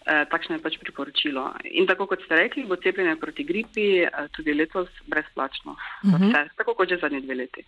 E, 0.00 0.24
takšno 0.32 0.56
je 0.56 0.62
pač 0.64 0.78
priporočilo. 0.80 1.42
In 1.76 1.84
tako 1.86 2.06
kot 2.08 2.24
ste 2.24 2.38
rekli, 2.40 2.64
bo 2.64 2.78
cepljenje 2.80 3.18
proti 3.20 3.44
gripi 3.44 3.86
e, 4.00 4.08
tudi 4.32 4.54
letos 4.56 4.88
brezplačno. 5.12 5.76
Uh 5.76 6.10
-huh. 6.10 6.30
vse, 6.30 6.48
tako 6.56 6.74
kot 6.74 6.88
že 6.88 6.96
zadnji 6.96 7.20
dve 7.20 7.34
leti. 7.34 7.64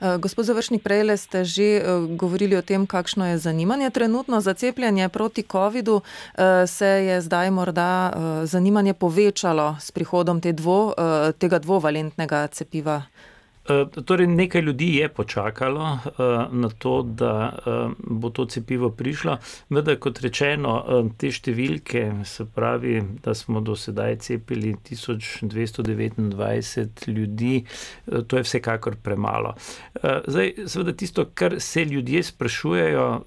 Eh, 0.00 0.18
gospod 0.18 0.44
Završnik, 0.44 0.82
prej 0.82 1.04
ste 1.16 1.44
že 1.44 1.68
eh, 1.76 1.84
govorili 2.16 2.56
o 2.56 2.62
tem, 2.62 2.86
kakšno 2.86 3.26
je 3.26 3.38
zanimanje 3.38 3.90
trenutno 3.90 4.40
za 4.40 4.54
cepljenje 4.54 5.08
proti 5.08 5.42
COVID-u. 5.42 6.00
Eh, 6.00 6.66
se 6.66 6.86
je 6.86 7.20
zdaj 7.20 7.50
morda 7.50 8.12
zanimanje 8.44 8.94
povečalo 8.94 9.76
s 9.80 9.90
prihodom 9.90 10.40
te 10.40 10.52
dvo, 10.52 10.94
tega 11.38 11.58
dvovalentnega 11.58 12.46
cepiva? 12.46 13.02
Eh, 13.68 13.86
torej, 14.04 14.26
nekaj 14.26 14.60
ljudi 14.60 14.96
je 14.96 15.08
počakalo 15.08 15.82
uh, 15.82 16.00
na 16.50 16.68
to, 16.78 17.02
da 17.02 17.58
uh, 17.66 17.92
bo 17.98 18.30
to 18.30 18.46
cepivo 18.46 18.90
prišlo. 18.90 19.36
Vendar, 19.68 19.96
kot 20.00 20.20
rečeno, 20.24 20.84
te 21.20 21.30
številke, 21.30 22.24
se 22.24 22.44
pravi, 22.48 23.02
da 23.20 23.34
smo 23.36 23.60
do 23.60 23.76
sedaj 23.76 24.16
cepili 24.24 24.72
1229 24.88 27.08
ljudi, 27.12 27.64
to 28.26 28.36
je 28.36 28.42
vsekakor 28.46 28.96
premalo. 29.02 29.54
Zdaj, 30.00 30.52
seveda, 30.64 30.92
tisto, 30.96 31.24
kar 31.34 31.60
se 31.60 31.84
ljudje 31.84 32.22
sprašujejo, 32.32 33.22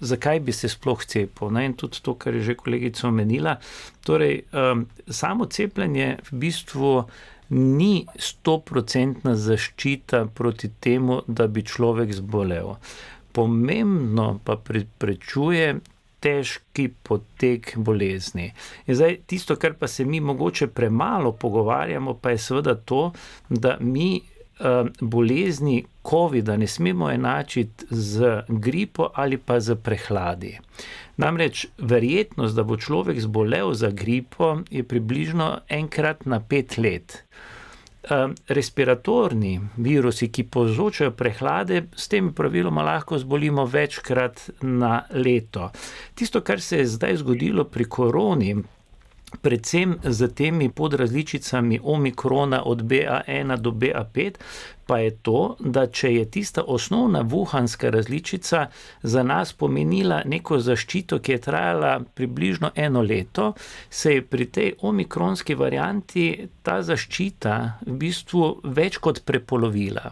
zakaj 0.00 0.40
bi 0.40 0.52
se 0.52 0.68
sploh 0.68 1.04
cepil. 1.06 1.50
Ne? 1.54 1.64
In 1.70 1.74
tudi 1.78 2.02
to, 2.02 2.14
kar 2.18 2.34
je 2.34 2.42
že 2.50 2.54
kolegica 2.58 3.08
omenila. 3.08 3.56
Torej, 4.04 4.42
samo 5.06 5.46
cepljenje 5.46 6.16
v 6.30 6.32
bistvu 6.44 7.04
ni 7.48 8.06
stoprocentna 8.18 9.34
zaščita 9.36 10.26
proti 10.34 10.70
temu, 10.80 11.22
da 11.26 11.46
bi 11.46 11.64
človek 11.64 12.12
zbolel. 12.12 12.74
Pomembno 13.32 14.38
pa 14.44 14.56
preprečuje 14.56 15.78
težki 16.20 16.88
potek 17.02 17.76
bolezni. 17.76 18.50
In 18.86 18.98
zdaj, 18.98 19.20
tisto, 19.30 19.56
kar 19.56 19.76
pa 19.78 19.86
se 19.88 20.04
mi 20.04 20.20
mogoče 20.20 20.66
premalo 20.66 21.32
pogovarjamo, 21.32 22.14
pa 22.14 22.34
je 22.34 22.38
seveda 22.38 22.74
to, 22.74 23.12
da 23.48 23.76
mi 23.80 24.20
bolezni 25.00 25.84
COVID-a 26.10 26.56
ne 26.56 26.66
smemo 26.66 27.10
enačiti 27.10 27.86
z 27.90 28.42
gripo 28.48 29.10
ali 29.14 29.38
pa 29.38 29.60
z 29.60 29.76
prehladi. 29.76 30.58
Namreč 31.16 31.66
verjetnost, 31.78 32.54
da 32.54 32.62
bo 32.62 32.76
človek 32.76 33.20
zbolel 33.20 33.74
za 33.74 33.90
gripo, 33.90 34.58
je 34.70 34.82
približno 34.82 35.58
enkrat 35.68 36.26
na 36.26 36.40
pet 36.40 36.78
let. 36.78 37.24
Respiratorni 38.48 39.60
virusi, 39.76 40.30
ki 40.32 40.44
povzročajo 40.44 41.10
prehlade, 41.10 41.82
s 41.96 42.08
temi 42.08 42.32
praviloma 42.32 42.82
lahko 42.82 43.18
zbolimo 43.18 43.66
večkrat 43.66 44.62
na 44.62 45.02
leto. 45.10 45.70
Tisto, 46.14 46.40
kar 46.40 46.60
se 46.60 46.78
je 46.78 46.86
zdaj 46.86 47.16
zgodilo 47.16 47.64
pri 47.64 47.84
koroni, 47.84 48.54
predvsem 49.42 49.98
z 50.04 50.34
temi 50.34 50.70
podrazličicami 50.70 51.80
omikrona 51.82 52.62
od 52.64 52.82
BA1 52.82 53.56
do 53.56 53.70
BA5, 53.70 54.32
pa 54.88 54.98
je 54.98 55.10
to, 55.22 55.56
da 55.60 55.84
če 55.86 56.14
je 56.14 56.24
tista 56.30 56.62
osnovna 56.66 57.20
vuhanska 57.20 57.90
različica 57.92 58.66
za 59.02 59.22
nas 59.22 59.52
pomenila 59.52 60.22
neko 60.24 60.58
zaščito, 60.64 61.18
ki 61.20 61.34
je 61.34 61.40
trajala 61.44 61.90
približno 62.14 62.70
eno 62.74 63.02
leto, 63.04 63.52
se 63.90 64.14
je 64.14 64.22
pri 64.24 64.46
tej 64.46 64.72
omikronski 64.88 65.54
varianti 65.54 66.24
ta 66.64 66.80
zaščita 66.82 67.56
v 67.86 67.98
bistvu 68.00 68.48
več 68.64 68.96
kot 68.96 69.20
prepolovila. 69.28 70.08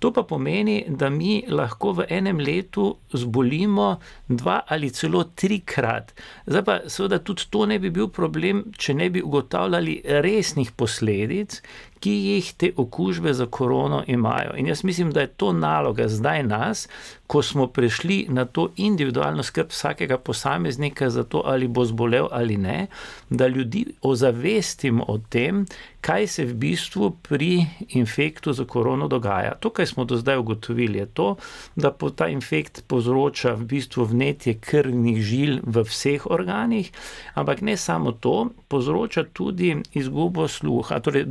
To 0.00 0.12
pa 0.16 0.22
pomeni, 0.24 0.84
da 0.88 1.10
mi 1.12 1.42
lahko 1.48 1.92
v 1.98 2.06
enem 2.08 2.38
letu 2.40 2.86
zbolimo 3.12 3.88
dva 4.28 4.62
ali 4.66 4.88
celo 4.96 5.26
trikrat. 5.36 6.14
Zdaj 6.46 6.64
pa 6.64 6.76
seveda 6.88 7.18
tudi 7.20 7.48
to 7.52 7.66
ne 7.68 7.76
bi 7.78 7.90
bil 7.92 8.08
problem, 8.08 8.62
če 8.76 8.96
ne 8.96 9.10
bi 9.12 9.20
ugotavljali 9.20 10.00
resnih 10.24 10.72
posledic, 10.72 11.60
ki 12.00 12.12
jih 12.12 12.52
te 12.56 12.72
okužbe 12.76 13.32
za 13.32 13.46
korono 13.46 14.04
imajo. 14.06 14.56
In 14.56 14.66
jaz 14.66 14.84
mislim, 14.84 15.12
da 15.12 15.20
je 15.20 15.26
to 15.26 15.52
naloga 15.52 16.08
zdaj 16.08 16.42
nas, 16.42 16.88
ko 17.30 17.42
smo 17.42 17.66
prišli 17.66 18.26
na 18.28 18.44
to 18.44 18.68
individualno 18.76 19.42
skrb 19.42 19.68
vsakega 19.70 20.18
posameznika 20.18 21.10
za 21.10 21.22
to, 21.24 21.42
ali 21.46 21.68
bo 21.68 21.84
zbolel 21.84 22.26
ali 22.30 22.56
ne, 22.56 22.86
da 23.30 23.46
ljudi 23.46 23.84
ozavestimo 24.02 25.04
o 25.08 25.18
tem, 25.18 25.64
kaj 26.00 26.26
se 26.26 26.44
v 26.44 26.54
bistvu 26.54 27.10
pri 27.22 27.66
infektu 27.88 28.52
za 28.52 28.64
korono 28.64 29.08
dogaja. 29.08 29.54
To, 29.60 29.70
kar 29.70 29.86
smo 29.86 30.04
do 30.04 30.16
zdaj 30.16 30.38
ugotovili, 30.38 30.98
je 30.98 31.06
to, 31.06 31.36
da 31.76 31.92
ta 32.16 32.28
infekt 32.28 32.82
povzroča 32.88 33.52
v 33.54 33.64
bistvu 33.64 34.04
vnetje 34.04 34.54
krvnih 34.60 35.22
žil 35.22 35.58
v 35.62 35.84
vseh 35.84 36.26
organih, 36.26 36.90
ampak 37.34 37.60
ne 37.60 37.76
samo 37.76 38.12
to, 38.12 38.48
povzroča 38.68 39.24
tudi 39.32 39.76
izgubo 39.94 40.48
sluha, 40.48 41.00
torej 41.00 41.26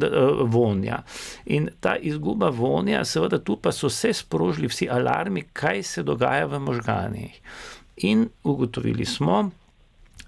vonja. 0.46 1.02
In 1.46 1.70
ta 1.80 1.98
izguba 1.98 2.50
vonja, 2.50 3.04
seveda 3.06 3.40
tu 3.40 3.58
pa 3.58 3.72
so 3.72 3.90
se 3.90 4.14
sprožili 4.14 4.70
vsi 4.70 4.90
alarmi, 4.90 5.44
kaj 5.54 5.84
se 5.90 6.04
dogaja 6.04 6.46
v 6.46 6.60
možganih. 6.60 7.42
In 7.98 8.30
ugotovili 8.44 9.06
smo, 9.06 9.50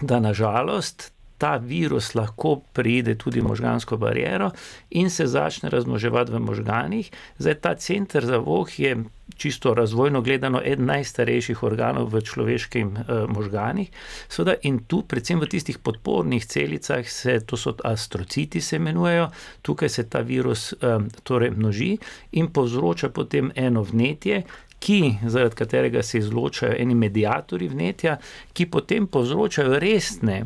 da 0.02 0.20
nažalost 0.20 1.12
ta 1.42 1.56
virus 1.58 2.14
lahko 2.14 2.60
pride 2.74 3.16
tudi 3.18 3.42
v 3.42 3.50
možgansko 3.50 3.98
bariero 3.98 4.52
in 4.90 5.10
se 5.10 5.26
začne 5.28 5.70
razmnoževati 5.74 6.32
v 6.32 6.40
možganih. 6.40 7.10
Zdaj 7.38 7.56
ta 7.62 7.74
center 7.76 8.26
za 8.26 8.38
voh 8.38 8.80
je 8.80 8.98
čisto 9.38 9.74
razvojno 9.74 10.22
gledano 10.22 10.62
eden 10.62 10.86
najstarejših 10.86 11.64
organov 11.64 12.14
v 12.14 12.22
človeškem 12.22 12.94
eh, 12.94 13.26
možganih. 13.26 13.90
Soda, 14.30 14.54
in 14.62 14.84
tu, 14.86 15.02
predvsem 15.02 15.42
v 15.42 15.50
tistih 15.50 15.80
podpornih 15.82 16.46
celicah, 16.46 17.10
se, 17.10 17.40
to 17.40 17.58
so 17.58 17.74
astrociti, 17.84 18.62
se 18.62 18.78
imenujejo, 18.78 19.32
tukaj 19.62 19.90
se 19.90 20.06
ta 20.10 20.22
virus 20.22 20.74
eh, 20.74 21.00
torej 21.24 21.56
množi 21.58 21.96
in 22.38 22.54
povzroča 22.54 23.10
potem 23.10 23.50
eno 23.56 23.82
vnetje. 23.82 24.44
Ki, 24.82 25.16
zaradi 25.30 25.56
katerega 25.56 26.02
se 26.04 26.18
izločajo 26.18 26.74
eni 26.80 26.96
medijatori 26.98 27.68
vnetja, 27.70 28.18
ki 28.54 28.66
potem 28.74 29.06
povzročajo 29.08 29.80
resne 29.80 30.42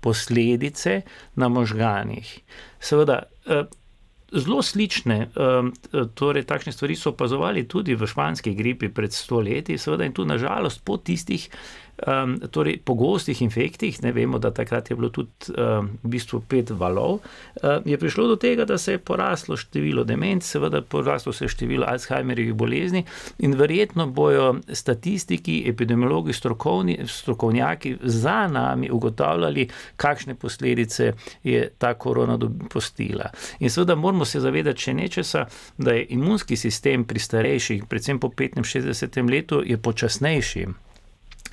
posledice 0.00 1.00
na 1.38 1.48
možganih. 1.48 2.38
Seveda, 2.80 3.22
eh, 3.46 3.62
zelo 4.32 4.62
slične, 4.62 5.18
eh, 5.20 6.04
torej 6.14 6.44
takšne 6.46 6.72
stvari 6.72 6.96
so 6.96 7.10
opazovali 7.10 7.68
tudi 7.68 7.94
v 7.94 8.06
španski 8.06 8.54
gripi 8.54 8.88
pred 8.88 9.12
stoletji, 9.12 9.78
seveda 9.78 10.04
in 10.04 10.12
tu 10.12 10.24
nažalost 10.24 10.84
po 10.84 10.96
tistih 10.96 11.48
um, 12.06 12.36
torej 12.50 12.80
pogostih 12.84 13.42
infektih, 13.42 14.02
ne 14.02 14.12
vemo, 14.12 14.38
da 14.38 14.50
takrat 14.50 14.90
je 14.90 14.96
bilo 14.96 15.08
tudi 15.08 15.30
um, 15.52 15.90
v 16.02 16.12
bistvu 16.14 16.42
pet 16.48 16.70
valov, 16.70 17.20
um, 17.62 17.82
je 17.84 17.98
prišlo 17.98 18.26
do 18.28 18.36
tega, 18.36 18.64
da 18.64 18.78
se 18.78 18.92
je 18.92 18.98
poraslo 18.98 19.56
število 19.56 20.04
demenc, 20.04 20.44
seveda 20.44 20.82
poraslo 20.82 21.32
se 21.32 21.44
je 21.44 21.48
število 21.48 21.86
Alzheimerjevih 21.86 22.54
bolezni 22.54 23.04
in 23.38 23.54
verjetno 23.54 24.06
bojo 24.06 24.54
statistiki, 24.72 25.62
epidemiologi, 25.66 26.32
strokovni, 26.32 26.98
strokovnjaki 27.06 27.96
za 28.02 28.46
nami 28.48 28.90
ugotavljali, 28.90 29.68
kakšne 29.96 30.34
posledice 30.34 31.12
je 31.44 31.68
ta 31.78 31.94
korona 31.94 32.38
postila. 32.70 33.30
In 33.58 33.70
seveda 33.70 33.94
moramo 33.94 34.24
se 34.24 34.40
zavedati 34.40 34.80
še 34.80 34.94
nečesa, 34.94 35.46
da 35.78 35.92
je 35.92 36.06
imunski 36.10 36.56
sistem 36.56 37.04
pri 37.04 37.18
starejših, 37.18 37.84
predvsem 37.88 38.18
po 38.18 38.30
65. 38.30 39.30
letu, 39.30 39.62
je 39.66 39.76
počasnejši 39.78 40.66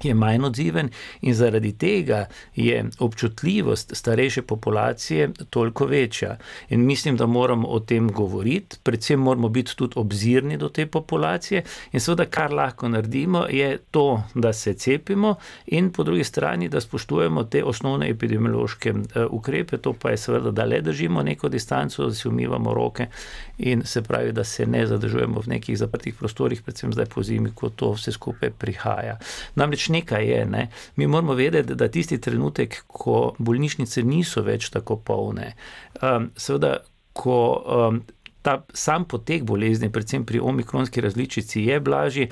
je 0.04 0.14
manj 0.14 0.46
odziven 0.46 0.90
in 1.22 1.34
zaradi 1.34 1.78
tega 1.78 2.26
je 2.56 2.86
občutljivost 3.00 3.96
starejše 3.96 4.42
populacije 4.42 5.30
toliko 5.50 5.86
večja. 5.86 6.38
In 6.70 6.86
mislim, 6.86 7.18
da 7.18 7.26
moramo 7.26 7.68
o 7.68 7.80
tem 7.80 8.12
govoriti, 8.12 8.78
predvsem 8.84 9.20
moramo 9.20 9.50
biti 9.50 9.76
tudi 9.76 9.94
obzirni 9.96 10.58
do 10.58 10.70
te 10.70 10.86
populacije 10.86 11.64
in 11.92 12.00
seveda, 12.00 12.26
kar 12.26 12.54
lahko 12.54 12.90
naredimo, 12.90 13.46
je 13.50 13.78
to, 13.92 14.24
da 14.34 14.54
se 14.54 14.74
cepimo 14.74 15.36
in 15.66 15.92
po 15.92 16.04
drugi 16.04 16.24
strani, 16.24 16.70
da 16.70 16.82
spoštujemo 16.82 17.44
te 17.44 17.64
osnovne 17.64 18.10
epidemiološke 18.10 18.90
eh, 18.90 19.26
ukrepe, 19.30 19.78
to 19.78 19.94
pa 19.94 20.10
je 20.10 20.18
seveda, 20.18 20.52
da 20.52 20.66
le 20.66 20.82
držimo 20.82 21.24
neko 21.24 21.50
distanco, 21.50 22.06
da 22.06 22.14
si 22.14 22.28
umivamo 22.28 22.74
roke 22.74 23.08
in 23.58 23.82
se 23.86 24.02
pravi, 24.02 24.32
da 24.32 24.44
se 24.44 24.66
ne 24.66 24.88
zadržujemo 24.88 25.42
v 25.42 25.48
nekih 25.48 25.78
zaprtih 25.78 26.14
prostorih, 26.14 26.62
predvsem 26.62 26.94
zdaj 26.94 27.06
po 27.06 27.24
zimi, 27.24 27.52
ko 27.56 27.70
to 27.70 27.92
vse 27.92 28.12
skupaj 28.12 28.50
prihaja. 28.50 29.18
Namreč 29.56 29.87
nekaj 29.90 30.28
je. 30.30 30.46
Ne? 30.46 30.68
Mi 30.96 31.08
moramo 31.08 31.34
vedeti, 31.34 31.76
da 31.76 31.88
tisti 31.88 32.20
trenutek, 32.22 32.84
ko 32.88 33.34
bolnišnice 33.38 34.04
niso 34.04 34.44
več 34.46 34.70
tako 34.74 34.98
polne, 34.98 35.54
um, 36.02 36.30
seveda, 36.38 36.78
ko 37.18 37.40
um, 37.58 38.02
ta 38.42 38.62
sam 38.74 39.08
potek 39.10 39.44
bolezni, 39.44 39.92
predvsem 39.92 40.26
pri 40.26 40.40
omikronski 40.40 41.02
različici, 41.02 41.66
je 41.66 41.80
blažji, 41.80 42.30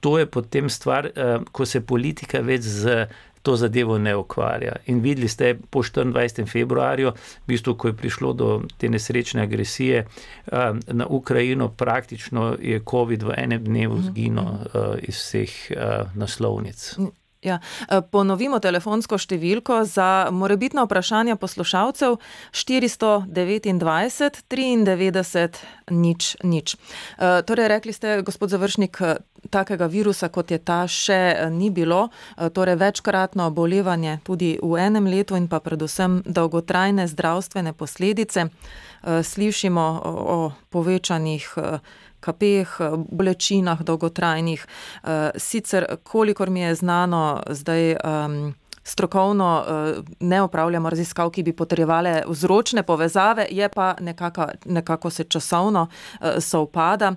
to 0.00 0.18
je 0.18 0.26
potem 0.30 0.70
stvar, 0.70 1.10
um, 1.10 1.48
ko 1.52 1.66
se 1.66 1.82
politika 1.84 2.40
več 2.40 2.62
z. 2.62 3.08
To 3.48 3.54
zadevo 3.56 3.96
ne 3.98 4.12
ukvarja. 4.12 4.74
In 4.92 5.00
videli 5.00 5.28
ste 5.28 5.54
po 5.70 5.80
24. 5.80 6.44
februarju, 6.44 7.14
v 7.16 7.48
bistvu, 7.48 7.74
ko 7.80 7.88
je 7.88 7.96
prišlo 7.96 8.32
do 8.36 8.48
te 8.76 8.90
nesrečne 8.92 9.46
agresije 9.48 10.04
um, 10.04 10.80
na 10.92 11.06
Ukrajino, 11.06 11.70
praktično 11.72 12.58
je 12.60 12.82
COVID 12.84 13.24
v 13.24 13.38
enem 13.40 13.64
dnevu 13.64 14.02
zginil 14.10 14.44
uh, 14.44 15.00
iz 15.00 15.16
vseh 15.16 15.54
uh, 15.72 16.12
naslovnic. 16.12 16.92
Ja. 17.42 17.60
E, 17.86 18.00
ponovimo 18.02 18.58
telefonsko 18.58 19.14
številko 19.20 19.84
za 19.86 20.26
morebitna 20.34 20.82
vprašanja 20.88 21.36
poslušalcev 21.38 22.16
429 22.50 24.42
93 24.50 25.62
nič 25.94 26.34
nič. 26.42 26.74
E, 26.74 27.42
torej, 27.46 27.70
rekli 27.70 27.94
ste, 27.94 28.22
gospod 28.26 28.50
Završnik, 28.50 28.98
takega 29.54 29.86
virusa, 29.86 30.26
kot 30.34 30.50
je 30.50 30.58
ta, 30.58 30.82
še 30.90 31.46
ni 31.54 31.70
bilo, 31.70 32.08
e, 32.34 32.50
torej 32.50 32.74
večkratno 32.82 33.46
obolevanje 33.52 34.18
tudi 34.26 34.56
v 34.58 34.74
enem 34.82 35.06
letu 35.06 35.38
in 35.38 35.46
pa 35.46 35.62
predvsem 35.62 36.26
dolgotrajne 36.26 37.06
zdravstvene 37.06 37.72
posledice. 37.72 38.50
Slišimo 38.98 39.84
o 40.02 40.50
povečanih 40.74 41.46
kapeh, 42.20 42.78
bolečinah 43.10 43.82
dolgotrajnih. 43.82 44.66
Eh, 44.66 45.30
sicer, 45.36 45.86
kolikor 46.02 46.50
mi 46.50 46.60
je 46.60 46.74
znano, 46.74 47.42
zdaj. 47.50 47.96
Um, 48.04 48.54
Strokovno 48.88 49.64
uh, 49.68 50.04
ne 50.20 50.42
upravljamo 50.42 50.90
raziskav, 50.90 51.28
ki 51.30 51.42
bi 51.42 51.52
potrebovali 51.52 52.22
vzročne 52.28 52.82
povezave, 52.82 53.44
je 53.50 53.68
pa 53.68 53.94
nekako, 54.00 54.46
nekako 54.64 55.10
se 55.10 55.24
časovno 55.24 55.86
sovpada. 56.40 57.12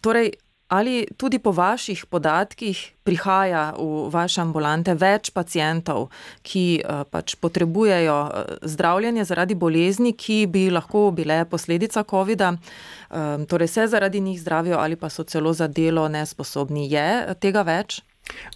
Torej, 0.00 0.30
Ali 0.72 1.04
tudi 1.16 1.36
po 1.38 1.52
vaših 1.52 2.06
podatkih 2.08 2.78
prihaja 3.04 3.74
v 3.76 4.08
vaše 4.08 4.40
ambulante 4.40 4.94
več 4.96 5.28
pacijentov, 5.36 6.06
ki 6.40 6.64
eh, 6.80 7.02
pač 7.12 7.34
potrebujejo 7.36 8.16
eh, 8.24 8.54
zdravljenje 8.72 9.26
zaradi 9.28 9.54
bolezni, 9.54 10.14
ki 10.16 10.46
bi 10.48 10.70
lahko 10.72 11.10
bile 11.12 11.42
posledica 11.44 12.06
COVID-a, 12.08 12.54
eh, 12.56 13.44
torej 13.44 13.68
se 13.68 13.86
zaradi 13.86 14.20
njih 14.20 14.40
zdravijo 14.40 14.80
ali 14.80 14.96
pa 14.96 15.12
so 15.12 15.24
celo 15.28 15.52
za 15.52 15.68
delo 15.68 16.08
nesposobni? 16.08 16.88
Je 16.88 17.36
tega 17.40 17.66
več? 17.68 18.00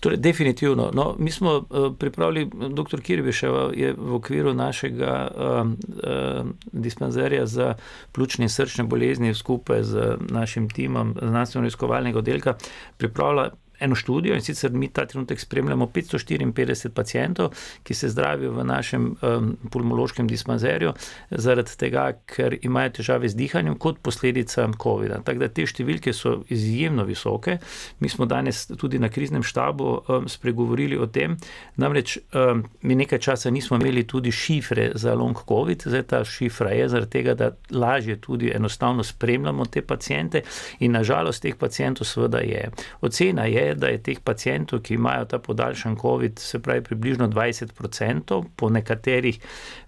Torej, 0.00 0.18
definitivno. 0.18 0.90
No, 0.94 1.16
mi 1.18 1.31
smo 1.31 1.57
uh, 1.57 1.96
pripravili, 1.98 2.50
dr. 2.70 3.00
Kirbiševa 3.00 3.70
je 3.74 3.94
v 3.98 4.14
okviru 4.14 4.55
našega 4.55 5.29
uh, 5.35 5.66
uh, 5.66 6.46
dispanzerja 6.72 7.46
za 7.46 7.74
pljučne 8.12 8.44
in 8.44 8.48
srčne 8.48 8.85
bolezni 8.85 9.35
skupaj 9.35 9.83
z 9.83 10.16
našim 10.31 10.70
timom 10.70 11.14
znanstvenega 11.22 11.68
izkovalnega 11.68 12.18
oddelka 12.18 12.55
pripravila 12.96 13.50
eno 13.80 13.94
študijo 13.94 14.34
in 14.34 14.42
sicer 14.42 14.72
mi 14.72 14.88
ta 14.88 15.06
trenutek 15.06 15.40
spremljamo 15.40 15.86
554 15.94 16.88
pacijentov, 16.88 17.52
ki 17.82 17.94
se 17.94 18.08
zdravijo 18.08 18.52
v 18.52 18.64
našem 18.64 19.16
um, 19.22 19.56
pulmološkem 19.70 20.28
dispanzerju, 20.28 20.92
zaradi 21.30 21.76
tega, 21.78 22.06
ker 22.26 22.58
imajo 22.62 22.90
težave 23.00 23.28
z 23.28 23.36
dihanjem 23.36 23.78
kot 23.78 23.98
posledica 24.02 24.68
COVID-a. 24.82 25.20
Tako 25.24 25.44
da 25.44 25.48
te 25.48 25.66
številke 25.66 26.12
so 26.16 26.40
izjemno 26.52 27.04
visoke. 27.04 27.58
Mi 28.00 28.08
smo 28.08 28.26
danes 28.26 28.66
tudi 28.78 28.98
na 28.98 29.08
kriznem 29.12 29.44
štabu 29.46 29.88
um, 30.08 30.28
spregovorili 30.28 30.98
o 30.98 31.06
tem, 31.06 31.36
namreč 31.76 32.18
um, 32.32 32.64
mi 32.82 32.96
nekaj 32.98 33.18
časa 33.18 33.50
nismo 33.50 33.78
imeli 33.80 34.06
tudi 34.08 34.32
šifre 34.32 34.90
za 34.94 35.14
long 35.14 35.36
COVID, 35.48 35.86
zdaj 35.86 36.02
ta 36.10 36.22
šifra 36.24 36.72
je 36.76 36.88
zaradi 36.88 37.10
tega, 37.10 37.34
da 37.34 37.50
lažje 37.70 38.16
tudi 38.20 38.52
enostavno 38.54 39.04
spremljamo 39.04 39.66
te 39.66 39.82
pacijente 39.82 40.42
in 40.80 40.92
nažalost 40.92 41.42
teh 41.42 41.56
pacijentov 41.56 42.06
seveda 42.06 42.38
je. 42.38 42.70
Ocena 43.00 43.44
je, 43.44 43.65
da 43.74 43.88
je 43.88 44.02
teh 44.02 44.20
pacijentov, 44.24 44.81
ki 44.87 44.94
imajo 44.94 45.24
ta 45.24 45.38
podaljšan 45.38 45.96
COVID, 46.00 46.38
se 46.38 46.62
pravi 46.62 46.85
približno 46.85 47.29
20%, 47.29 48.44
po 48.57 48.70
nekaterih, 48.70 49.38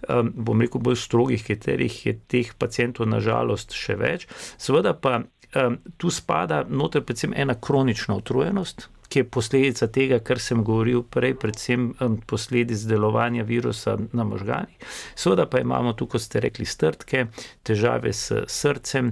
um, 0.09 0.33
bom 0.35 0.61
rekel, 0.61 0.81
bolj 0.81 0.95
strogih 0.95 1.43
kriterijih 1.45 2.05
je 2.05 2.19
teh 2.27 2.53
pacijentov 2.57 3.07
nažalost 3.07 3.73
še 3.73 3.95
več. 3.95 4.27
Seveda 4.57 4.93
pa 4.93 5.21
um, 5.55 5.77
tu 5.97 6.09
spada 6.09 6.63
noter 6.69 7.03
predvsem 7.03 7.33
ena 7.35 7.55
kronična 7.55 8.15
utrujenost. 8.15 8.89
Ki 9.09 9.23
je 9.23 9.25
posledica 9.25 9.87
tega, 9.89 10.19
kar 10.21 10.37
sem 10.37 10.59
govoril 10.61 11.01
prej, 11.01 11.33
predvsem 11.41 11.87
posledic 12.29 12.83
delovanja 12.85 13.41
virusa 13.43 13.95
na 14.13 14.23
možganih. 14.23 14.75
Seveda 15.17 15.47
pa 15.49 15.63
imamo 15.63 15.95
tu, 15.97 16.05
kot 16.05 16.21
ste 16.21 16.43
rekli, 16.45 16.65
strtke, 16.65 17.25
težave 17.65 18.13
s 18.13 18.43
srcem, 18.45 19.09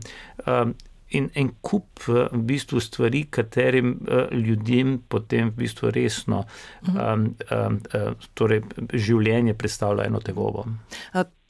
in 1.09 1.29
en 1.35 1.51
kup 1.61 2.03
v 2.07 2.27
bistvu 2.49 2.79
stvari, 2.79 3.23
katerim 3.29 3.93
uh, 3.95 4.27
ljudem 4.31 4.97
potem 5.07 5.49
v 5.49 5.63
bistvu 5.63 5.91
resno 5.95 6.43
um, 6.87 7.31
um, 7.51 7.79
torej 8.33 8.63
življenje 8.93 9.53
predstavlja 9.53 10.07
eno 10.07 10.19
tegobo. 10.19 10.65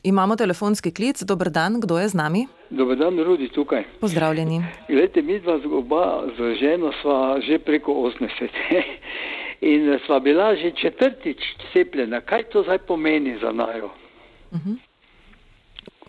Imamo 0.03 0.35
telefonski 0.35 0.91
klic, 0.93 1.23
dober 1.25 1.49
dan, 1.49 1.79
kdo 1.81 1.97
je 1.97 2.09
z 2.09 2.15
nami? 2.15 2.45
Dober 2.69 2.97
dan, 2.97 3.17
Rudi 3.19 3.49
tukaj. 3.49 3.83
Pozdravljeni. 3.99 4.61
Glede, 4.87 5.21
mi 5.21 5.39
dva 5.41 5.57
oba 5.73 6.29
z 6.37 6.53
ženo 6.61 6.93
sva 7.01 7.41
že 7.41 7.57
preko 7.59 7.91
80. 7.91 8.53
In 9.73 9.97
sva 10.05 10.19
bila 10.19 10.53
že 10.55 10.71
četrtič 10.77 11.41
cepljena. 11.73 12.21
Kaj 12.21 12.43
to 12.53 12.63
zdaj 12.63 12.77
pomeni 12.77 13.39
za 13.41 13.51
najo? 13.51 13.89
Uh 14.51 14.59
-huh. 14.59 14.77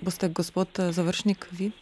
Boste 0.00 0.28
gospod 0.28 0.68
Završnik, 0.78 1.48
vi? 1.50 1.72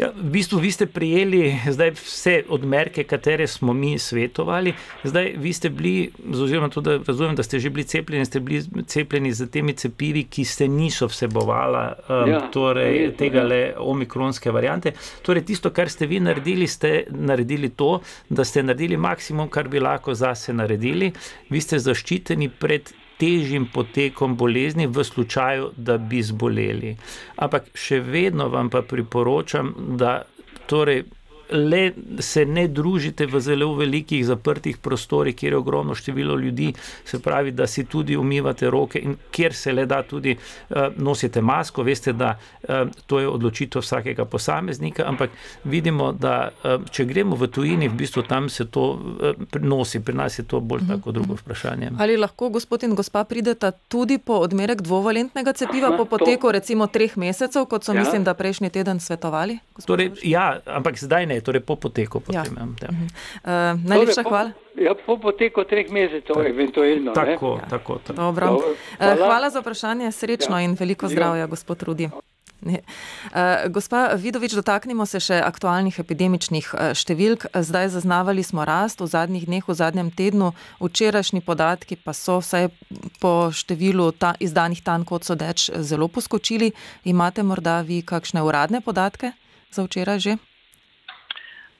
Ja, 0.00 0.08
v 0.16 0.30
bistvu 0.32 0.58
vi 0.58 0.70
ste 0.72 0.86
prijeli 0.86 1.58
zdaj 1.68 1.90
vse 1.90 2.34
odmerke, 2.48 3.04
katere 3.04 3.46
smo 3.46 3.72
mi 3.72 3.98
svetovali. 3.98 4.72
Zdaj 5.04 5.34
vi 5.36 5.52
ste 5.52 5.68
bili, 5.68 6.10
oziroma 6.32 6.68
tudi 6.68 6.94
razumem, 7.06 7.36
da 7.36 7.42
ste 7.42 7.58
že 7.58 7.70
bili 7.70 7.84
cepljeni, 7.84 8.24
ste 8.24 8.40
bili 8.40 8.62
cepljeni 8.86 9.32
z 9.32 9.46
temi 9.46 9.72
cepivi, 9.72 10.24
ki 10.24 10.44
ste 10.44 10.68
niso 10.68 11.06
vsebovala 11.06 11.82
um, 12.08 12.30
ja, 12.30 12.40
torej, 12.52 12.96
je, 12.96 13.10
tega 13.16 13.42
le 13.42 13.60
omikronske 13.76 14.50
variante. 14.50 14.94
Torej, 15.22 15.44
tisto, 15.44 15.70
kar 15.70 15.90
ste 15.92 16.06
vi 16.06 16.20
naredili, 16.20 16.66
ste 16.66 17.04
naredili 17.10 17.68
to, 17.68 18.00
da 18.28 18.44
ste 18.44 18.62
naredili 18.62 18.96
maksimum, 18.96 19.48
kar 19.48 19.68
bi 19.68 19.84
lahko 19.84 20.14
zase 20.14 20.52
naredili. 20.52 21.12
Vi 21.50 21.60
ste 21.60 21.78
zaščiteni 21.78 22.48
pred 22.48 22.88
težjim 23.20 23.68
potekom 23.72 24.36
bolezni, 24.36 24.86
v 24.86 25.04
slučaju, 25.04 25.70
da 25.76 25.98
bi 25.98 26.22
zboleli. 26.24 26.96
Ampak 27.36 27.70
še 27.76 28.00
vedno 28.00 28.48
vam 28.48 28.70
pa 28.72 28.82
priporočam, 28.82 29.74
da 30.00 30.22
torej 30.70 31.04
le 31.52 31.92
se 32.18 32.44
ne 32.44 32.68
družite 32.68 33.26
v 33.26 33.40
zelo 33.40 33.74
velikih 33.74 34.24
zaprtih 34.26 34.78
prostorih, 34.78 35.36
kjer 35.36 35.52
je 35.52 35.58
ogromno 35.58 35.94
število 35.94 36.36
ljudi, 36.36 36.72
se 37.04 37.20
pravi, 37.22 37.50
da 37.50 37.66
si 37.66 37.84
tudi 37.84 38.16
umivate 38.16 38.70
roke 38.70 38.98
in 38.98 39.16
kjer 39.30 39.54
se 39.54 39.72
le 39.72 39.86
da 39.86 40.02
tudi 40.02 40.36
uh, 40.36 40.76
nosite 40.96 41.40
masko. 41.40 41.82
Veste, 41.82 42.12
da 42.12 42.36
uh, 42.62 42.90
to 43.06 43.20
je 43.20 43.28
odločitev 43.28 43.82
vsakega 43.82 44.24
posameznika, 44.24 45.04
ampak 45.06 45.30
vidimo, 45.64 46.12
da 46.12 46.50
uh, 46.50 46.84
če 46.90 47.04
gremo 47.04 47.36
v 47.36 47.48
tujini, 47.48 47.88
v 47.88 47.98
bistvu 48.02 48.22
tam 48.28 48.48
se 48.48 48.66
to 48.70 48.86
uh, 48.92 49.60
nosi, 49.60 50.00
pri 50.00 50.14
nas 50.14 50.38
je 50.38 50.44
to 50.44 50.60
bolj 50.60 50.86
tako 50.88 51.12
drugo 51.12 51.34
vprašanje. 51.40 51.90
Ali 51.98 52.16
lahko 52.16 52.50
gospod 52.50 52.82
in 52.86 52.94
gospa 52.94 53.24
prideta 53.24 53.70
tudi 53.70 54.18
po 54.18 54.40
odmerek 54.44 54.82
dvovalentnega 54.82 55.52
cepiva 55.52 55.92
po 55.96 56.04
poteku 56.04 56.52
recimo 56.52 56.86
treh 56.86 57.16
mesecev, 57.16 57.66
kot 57.66 57.84
so 57.84 57.94
ja. 57.94 58.00
mislim, 58.00 58.24
da 58.24 58.34
prejšnji 58.34 58.70
teden 58.70 59.00
svetovali? 59.00 59.58
Torej, 59.86 60.12
ja, 60.22 60.60
ampak 60.66 60.98
zdaj 60.98 61.26
ne 61.26 61.39
torej 61.40 61.62
po 61.66 61.76
poteku. 61.76 62.20
Potem, 62.20 62.54
ja. 62.56 62.66
Ja. 62.82 62.90
Uh 63.44 63.80
najlepša 63.84 64.22
torej, 64.22 64.30
hvala. 64.30 64.50
Ja, 64.80 64.94
po 64.94 65.18
poteku 65.20 65.64
treh 65.64 65.90
mesecev, 65.90 66.34
tak, 66.34 66.48
eventualno. 66.48 67.12
Tako, 67.12 67.58
ja. 67.62 67.68
tako. 67.68 67.98
tako. 68.04 68.16
Dobro. 68.16 68.46
Dobro. 68.46 68.74
Hvala. 68.98 69.14
Uh, 69.14 69.18
hvala 69.18 69.50
za 69.50 69.60
vprašanje, 69.60 70.12
srečno 70.12 70.58
ja. 70.58 70.64
in 70.64 70.76
veliko 70.80 71.08
zdravja, 71.08 71.46
gospod 71.46 71.82
Rudi. 71.82 72.10
Uh, 72.60 72.76
gospa 73.72 74.12
Vidovič, 74.20 74.52
dotaknimo 74.52 75.06
se 75.08 75.16
še 75.22 75.38
aktualnih 75.40 75.96
epidemičnih 76.02 76.68
številk. 76.92 77.48
Zdaj 77.56 77.88
zaznavali 77.96 78.44
smo 78.44 78.66
rast 78.68 79.00
v 79.00 79.08
zadnjih 79.08 79.48
dneh, 79.48 79.64
v 79.64 79.76
zadnjem 79.76 80.12
tednu, 80.12 80.52
včerajšnji 80.76 81.40
podatki 81.40 81.96
pa 81.96 82.12
so 82.12 82.40
vsaj 82.44 82.68
po 83.22 83.48
številu 83.48 84.12
ta, 84.12 84.34
izdanih 84.36 84.84
tan 84.84 85.08
kot 85.08 85.24
sodeč 85.24 85.70
zelo 85.80 86.12
poskočili. 86.12 86.74
Imate 87.08 87.40
morda 87.40 87.80
vi 87.80 88.04
kakšne 88.04 88.44
uradne 88.44 88.84
podatke 88.84 89.32
za 89.72 89.88
včeraj 89.88 90.20
že? 90.20 90.36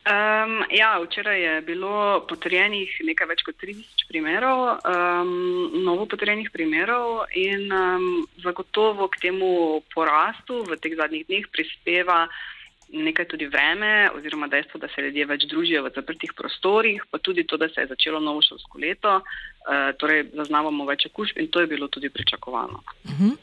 Um, 0.00 0.64
ja, 0.70 0.96
včeraj 1.04 1.42
je 1.42 1.60
bilo 1.60 2.24
potrjenih 2.24 2.88
nekaj 3.04 3.26
več 3.28 3.42
kot 3.44 3.58
30 3.60 4.06
primerov, 4.08 4.80
um, 4.80 5.34
novo 5.84 6.06
potrjenih 6.08 6.48
primerov 6.54 7.26
in 7.36 7.68
um, 7.68 8.06
zagotovo 8.40 9.10
k 9.12 9.28
temu 9.28 9.82
porastu 9.92 10.62
v 10.64 10.80
teh 10.80 10.96
zadnjih 10.96 11.28
dneh 11.28 11.44
prispeva 11.52 12.24
nekaj 12.92 13.28
tudi 13.28 13.46
vreme 13.46 14.10
oziroma 14.16 14.46
dejstvo, 14.46 14.80
da 14.80 14.88
se 14.94 15.02
ljudje 15.02 15.26
več 15.26 15.46
družijo 15.50 15.84
v 15.84 15.92
zaprtih 15.94 16.32
prostorih, 16.36 17.02
pa 17.10 17.18
tudi 17.18 17.46
to, 17.46 17.56
da 17.56 17.68
se 17.68 17.80
je 17.80 17.90
začelo 17.90 18.20
novo 18.20 18.42
šolsko 18.42 18.78
leto, 18.78 19.16
uh, 19.20 19.90
torej 19.98 20.26
zaznavamo 20.34 20.86
več 20.88 21.06
okužb 21.06 21.38
in 21.38 21.48
to 21.48 21.60
je 21.60 21.70
bilo 21.70 21.88
tudi 21.88 22.10
pričakovano. 22.10 22.82
Uh 23.04 23.10
-huh. 23.10 23.36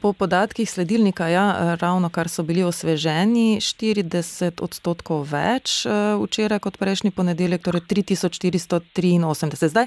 Po 0.00 0.12
podatkih 0.12 0.70
sledilnika, 0.70 1.28
ja, 1.28 1.76
ravno 1.80 2.08
kar 2.08 2.28
so 2.28 2.42
bili 2.42 2.62
osveženi, 2.62 3.60
40 3.60 4.62
odstotkov 4.62 5.26
več 5.32 5.86
včeraj 6.22 6.58
kot 6.58 6.78
prejšnji 6.78 7.10
ponedeljek, 7.10 7.62
torej 7.62 7.80
3483. 7.80 9.68
Zdaj, 9.68 9.86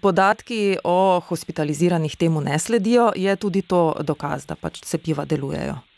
podatki 0.00 0.76
o 0.84 1.20
hospitaliziranih 1.20 2.16
temu 2.16 2.40
ne 2.40 2.58
sledijo, 2.58 3.12
je 3.16 3.36
tudi 3.36 3.62
to 3.62 3.94
dokaz, 4.00 4.46
da 4.46 4.54
pač 4.54 4.80
cepiva 4.80 5.24
delujejo. 5.24 5.89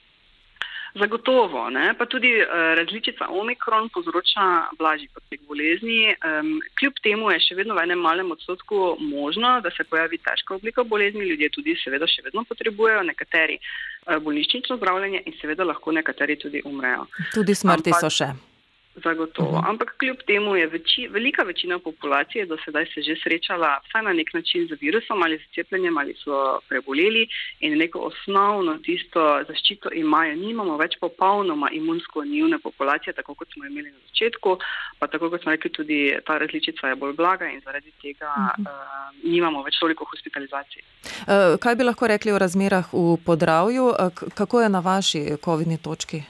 Zagotovo, 0.95 1.71
ne? 1.71 1.95
pa 1.99 2.07
tudi 2.07 2.33
uh, 2.37 2.49
različica 2.77 3.29
omikron 3.29 3.89
povzroča 3.89 4.69
blažji 4.79 5.09
potek 5.15 5.41
bolezni. 5.49 6.13
Um, 6.13 6.61
kljub 6.79 7.01
temu 7.03 7.31
je 7.33 7.41
še 7.41 7.57
vedno 7.57 7.75
v 7.75 7.87
enem 7.87 8.05
malem 8.05 8.31
odstotku 8.35 8.99
možno, 9.01 9.55
da 9.65 9.73
se 9.73 9.89
pojavi 9.89 10.21
težka 10.21 10.55
oblika 10.55 10.85
bolezni. 10.85 11.25
Ljudje 11.31 11.49
tudi 11.57 11.77
seveda 11.81 12.07
še 12.07 12.27
vedno 12.29 12.45
potrebujejo 12.45 13.07
nekateri 13.09 13.57
uh, 13.59 14.19
bolnišnično 14.21 14.77
zdravljenje 14.77 15.25
in 15.27 15.39
seveda 15.41 15.65
lahko 15.65 15.97
nekateri 15.97 16.37
tudi 16.37 16.61
umrejo. 16.69 17.09
Tudi 17.33 17.57
smrti 17.57 17.95
Ampak, 17.95 18.05
so 18.05 18.13
še. 18.13 18.52
Zagotovo. 18.95 19.49
Uh 19.49 19.55
mhm. 19.55 19.65
-huh. 19.65 19.71
Ampak 19.71 19.95
kljub 19.99 20.17
temu 20.27 20.57
je 20.57 20.67
veči, 20.67 21.09
velika 21.09 21.43
večina 21.43 21.79
populacije 21.79 22.47
do 22.47 22.57
sedaj 22.65 22.87
se 22.95 23.03
že 23.03 23.15
srečala 23.23 23.81
vsaj 23.89 24.03
na 24.03 24.13
nek 24.13 24.35
način 24.35 24.69
z 24.69 24.73
virusom 24.81 25.23
ali 25.23 25.39
z 25.39 25.55
cepljenjem 25.55 25.99
ali 25.99 26.15
so 26.25 26.61
preboleli 26.69 27.29
in 27.61 27.79
neko 27.79 27.99
osnovno 27.99 28.79
tisto 28.79 29.45
zaščito 29.49 29.89
imajo. 29.93 30.35
Nimamo 30.35 30.77
več 30.77 30.93
popolnoma 31.01 31.71
imunsko 31.71 32.25
nivne 32.25 32.59
populacije, 32.59 33.13
tako 33.13 33.35
kot 33.35 33.49
smo 33.53 33.67
imeli 33.67 33.91
na 33.91 33.99
začetku, 34.09 34.59
pa 34.99 35.07
tako 35.07 35.31
kot 35.31 35.43
smo 35.43 35.53
rekli, 35.53 35.71
tudi 35.71 36.17
ta 36.27 36.39
različica 36.39 36.89
je 36.89 36.97
bolj 36.97 37.13
blaga 37.13 37.47
in 37.51 37.61
zaradi 37.65 37.93
tega 38.03 38.29
uh 38.37 38.43
-huh. 38.43 38.61
uh, 38.61 39.33
nimamo 39.33 39.63
več 39.63 39.79
toliko 39.81 40.05
hospitalizacij. 40.05 40.83
Uh, 40.83 41.61
kaj 41.61 41.75
bi 41.75 41.85
lahko 41.85 42.07
rekli 42.07 42.33
o 42.33 42.39
razmerah 42.39 42.87
v 42.93 43.17
podravju? 43.27 43.85
Uh, 43.85 43.95
kako 44.35 44.61
je 44.61 44.69
na 44.69 44.81
vaši 44.81 45.37
COVID-ni 45.45 45.79
točki? 45.83 46.23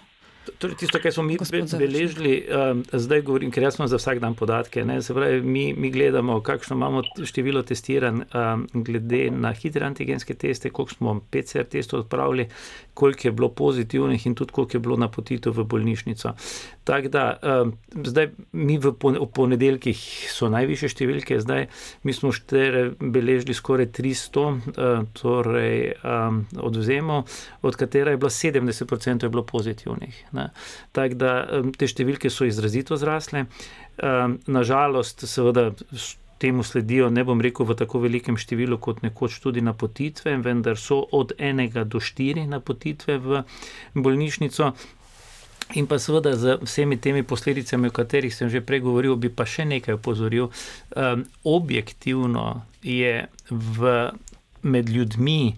Torej, 0.59 0.77
tisto, 0.77 0.99
kar 1.03 1.13
smo 1.13 1.23
mi 1.23 1.37
beležili, 1.79 2.33
um, 2.51 2.83
zdaj 2.93 3.21
govorim, 3.23 3.51
ker 3.55 3.63
jaz 3.63 3.77
imam 3.79 3.89
za 3.89 3.99
vsak 4.01 4.19
dan 4.23 4.35
podatke. 4.35 4.85
Pravi, 5.15 5.41
mi, 5.43 5.75
mi 5.75 5.91
gledamo, 5.91 6.41
kakšno 6.43 6.77
imamo 6.77 7.03
število 7.25 7.63
testiranj, 7.63 8.23
um, 8.35 8.67
glede 8.75 9.29
na 9.31 9.53
hitre 9.53 9.87
antigenske 9.87 10.35
teste, 10.35 10.71
koliko 10.71 10.95
smo 10.95 11.21
PCR 11.31 11.69
testov 11.71 12.01
odpravili, 12.01 12.49
koliko 12.95 13.29
je 13.29 13.33
bilo 13.33 13.49
pozitivnih 13.49 14.27
in 14.27 14.35
tudi 14.35 14.53
koliko 14.53 14.77
je 14.77 14.81
bilo 14.81 14.97
napotitev 14.97 15.55
v 15.57 15.65
bolnišnico. 15.65 16.35
Tako 16.85 17.09
da, 17.09 17.25
um, 17.43 17.77
zdaj 18.05 18.31
mi 18.53 18.79
v, 18.79 18.93
pon 18.99 19.19
v 19.21 19.29
ponedeljkih 19.35 19.99
so 20.33 20.51
najviše 20.51 20.91
številke, 20.91 21.39
zdaj 21.41 21.69
mi 22.03 22.15
smo 22.17 22.33
štere 22.35 22.89
beležili 22.99 23.55
skoraj 23.55 23.93
300 23.95 24.43
uh, 24.43 25.07
torej, 25.15 25.95
um, 26.03 26.43
odvzemov, 26.59 27.31
od 27.63 27.79
katera 27.79 28.11
je 28.11 28.19
bilo 28.19 28.31
70% 28.31 29.23
je 29.23 29.31
bilo 29.31 29.47
pozitivnih. 29.47 30.25
Tako 30.97 31.19
da 31.19 31.33
te 31.77 31.89
številke 31.89 32.31
so 32.31 32.49
izrazito 32.49 32.99
zrasle. 33.01 33.47
Nažalost, 34.47 35.27
seveda. 35.29 35.71
Temu 36.43 36.65
sledijo, 36.67 37.07
ne 37.07 37.23
bom 37.23 37.39
rekel, 37.39 37.63
v 37.69 37.77
tako 37.79 38.01
velikem 38.03 38.35
številu 38.35 38.75
kot 38.83 39.05
nekoč 39.05 39.37
tudi 39.45 39.63
napotitve, 39.63 40.33
vendar 40.43 40.75
so 40.75 40.97
od 41.15 41.37
enega 41.39 41.85
do 41.87 42.01
štiri 42.03 42.49
napotitve 42.51 43.15
v 43.23 43.45
bolnišnico. 43.95 44.73
In 45.75 45.87
pa 45.87 45.97
seveda 45.99 46.37
z 46.37 46.59
vsemi 46.61 46.99
temi 47.01 47.23
posledicami, 47.23 47.89
o 47.89 47.95
katerih 47.95 48.35
sem 48.35 48.51
že 48.51 48.61
pregovoril, 48.61 49.17
bi 49.17 49.31
pa 49.33 49.47
še 49.49 49.65
nekaj 49.65 49.97
opozoril. 49.97 50.51
Um, 50.93 51.25
objektivno 51.49 52.67
je 52.83 53.25
v, 53.49 53.95
med 54.63 54.91
ljudmi 54.91 55.57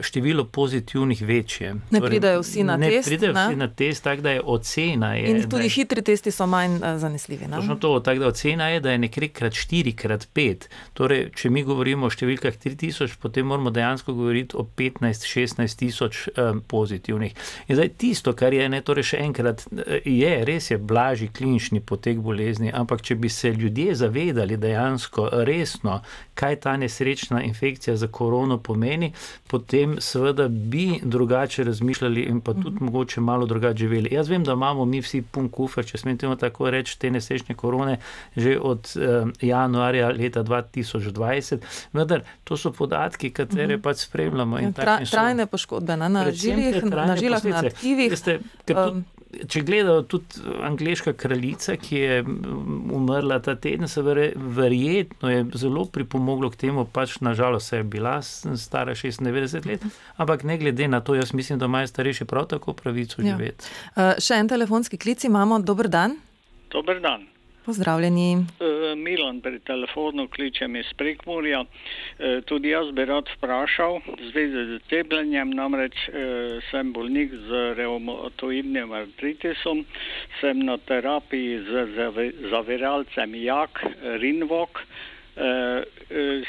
število 0.00 0.44
pozitivnih 0.44 1.22
večje. 1.22 1.74
Ne 1.90 2.00
torej, 2.00 2.10
pridejo 2.10 2.40
vsi 2.40 2.64
na 2.64 2.76
ne 2.76 2.90
test. 2.90 3.10
Ne 3.10 3.16
pridejo 3.16 3.32
vsi 3.32 3.56
na 3.56 3.68
test, 3.68 4.04
tako 4.04 4.22
da 4.22 4.30
je 4.30 4.42
ocena. 4.44 5.14
Je, 5.14 5.30
In 5.30 5.48
tudi 5.50 5.64
je, 5.64 5.70
hitri 5.70 6.02
testi 6.02 6.30
so 6.30 6.46
manj 6.46 6.78
zanesljivi. 6.98 7.46
Točno 7.54 7.74
to, 7.74 8.00
tako 8.00 8.20
da 8.20 8.26
ocena 8.26 8.68
je, 8.68 8.80
da 8.80 8.90
je 8.90 8.98
nekje 8.98 9.28
krat 9.28 9.52
4, 9.52 9.94
krat 9.94 10.28
5. 10.34 10.68
Torej, 10.92 11.30
če 11.34 11.50
mi 11.50 11.62
govorimo 11.64 12.06
o 12.06 12.12
številkah 12.12 12.56
3000, 12.60 13.16
potem 13.22 13.46
moramo 13.46 13.70
dejansko 13.70 14.12
govoriti 14.12 14.56
o 14.56 14.66
15-16 14.76 15.78
tisoč 15.78 16.28
um, 16.28 16.60
pozitivnih. 16.60 17.34
In 17.68 17.78
zdaj 17.78 17.92
tisto, 17.96 18.34
kar 18.36 18.54
je, 18.54 18.68
ne, 18.68 18.82
torej 18.84 19.10
še 19.12 19.22
enkrat, 19.24 19.64
je 20.04 20.32
res 20.44 20.70
je 20.70 20.78
blažji 20.78 21.30
klinični 21.32 21.80
potek 21.80 22.20
bolezni, 22.20 22.72
ampak 22.72 23.02
če 23.02 23.16
bi 23.16 23.28
se 23.28 23.52
ljudje 23.52 23.94
zavedali 24.04 24.60
dejansko 24.60 25.30
resno, 25.48 26.00
kaj 26.34 26.60
ta 26.64 26.76
nesrečna 26.76 27.42
infekcija 27.44 27.96
za 27.96 28.08
korono 28.08 28.58
pomeni, 28.58 29.12
potem 29.48 29.69
seveda 29.98 30.48
bi 30.48 31.00
drugače 31.02 31.64
razmišljali 31.64 32.20
in 32.20 32.40
pa 32.40 32.54
tudi 32.54 32.70
mm 32.70 32.78
-hmm. 32.78 32.82
mogoče 32.82 33.20
malo 33.20 33.46
drugače 33.46 33.78
živeli. 33.78 34.08
Jaz 34.12 34.28
vem, 34.28 34.44
da 34.44 34.52
imamo 34.52 34.84
mi 34.84 35.00
vsi 35.00 35.22
pun 35.22 35.48
kufer, 35.48 35.86
če 35.86 35.98
smem 35.98 36.18
temu 36.18 36.36
tako 36.36 36.70
reči, 36.70 36.98
te 36.98 37.10
nesrečne 37.10 37.54
korone 37.54 37.98
že 38.36 38.58
od 38.60 38.96
eh, 38.96 39.46
januarja 39.46 40.08
leta 40.08 40.42
2020, 40.44 41.58
vendar 41.92 42.22
to 42.44 42.56
so 42.56 42.72
podatki, 42.72 43.30
katere 43.30 43.76
mm 43.76 43.78
-hmm. 43.78 43.82
pač 43.82 43.96
spremljamo. 43.96 44.58
Ja, 44.58 44.72
tra, 44.72 44.98
trajne 45.10 45.46
poškodbe 45.46 45.96
na, 45.96 46.08
na 46.08 46.30
žilah, 46.30 46.82
na 47.06 47.16
žilah, 47.16 47.44
na 47.44 47.58
aktivih. 47.58 48.10
Veste, 48.10 48.40
um, 48.74 49.04
če 49.30 49.62
gledajo 49.66 50.02
tudi 50.10 50.42
angliška 50.66 51.12
kraljica, 51.18 51.76
ki 51.80 51.96
je 51.96 52.20
umrla 52.96 53.38
ta 53.44 53.54
teden, 53.54 53.88
se 53.88 54.02
verjetno 54.02 55.30
je 55.30 55.44
zelo 55.54 55.84
pripomoglo 55.86 56.50
k 56.50 56.60
temu, 56.66 56.84
pač 56.84 57.18
nažalost 57.24 57.72
je 57.72 57.82
bila 57.82 58.18
stara 58.22 58.94
96 58.94 59.66
let, 59.70 59.84
ampak 60.16 60.44
ne 60.44 60.58
glede 60.58 60.88
na 60.88 61.00
to, 61.00 61.14
jaz 61.14 61.34
mislim, 61.34 61.58
da 61.58 61.70
imajo 61.70 61.86
starejši 61.86 62.24
prav 62.24 62.48
tako 62.50 62.74
pravico 62.74 63.22
ja. 63.22 63.36
živeti. 63.36 63.70
Uh, 63.96 64.16
še 64.18 64.40
en 64.42 64.50
telefonski 64.50 64.98
klic 64.98 65.24
imamo, 65.24 65.60
dober 65.62 65.88
dan. 65.88 66.18
Dober 66.70 67.00
dan. 67.02 67.28
Pozdravljeni. 67.70 68.34
Uh, 68.34 68.98
Milan 68.98 69.40
pri 69.40 69.60
telefonu 69.62 70.24
kličem 70.28 70.76
iz 70.76 70.88
Prekmurja. 70.98 71.60
Uh, 71.60 72.42
tudi 72.44 72.72
jaz 72.72 72.90
bi 72.90 73.04
rad 73.06 73.30
vprašal 73.36 74.00
v 74.08 74.30
zvezi 74.30 74.64
z 74.70 74.78
cepljenjem, 74.90 75.52
namreč 75.54 75.94
uh, 76.08 76.56
sem 76.70 76.90
bolnik 76.92 77.30
z 77.46 77.62
reumatoidnim 77.78 78.90
artritisom, 78.90 79.84
sem 80.40 80.66
na 80.66 80.80
terapiji 80.82 81.62
z 81.70 81.86
zaviralcem 82.50 83.38
JAK, 83.38 83.84
RINVOK. 84.18 84.84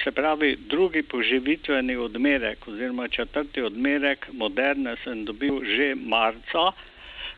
Se 0.03 0.11
pravi, 0.11 0.55
drugi 0.67 1.03
poživitveni 1.03 1.95
odmerek 1.95 2.67
oziroma 2.67 3.07
četrti 3.07 3.61
odmerek 3.61 4.25
moderne 4.33 4.95
sem 5.03 5.21
dobil 5.25 5.61
že 5.63 5.93
marca. 5.95 6.71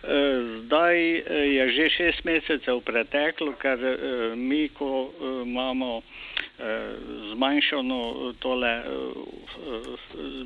Zdaj 0.03 1.15
eh, 1.15 1.23
je 1.55 1.63
že 1.71 1.89
šest 1.89 2.23
mesecev 2.27 2.81
preteklo, 2.83 3.55
ker 3.55 3.79
eh, 3.79 4.35
mi, 4.35 4.67
ko 4.67 5.07
eh, 5.07 5.47
imamo 5.47 6.01
zmanjšano, 7.33 8.33
tole, 8.39 8.71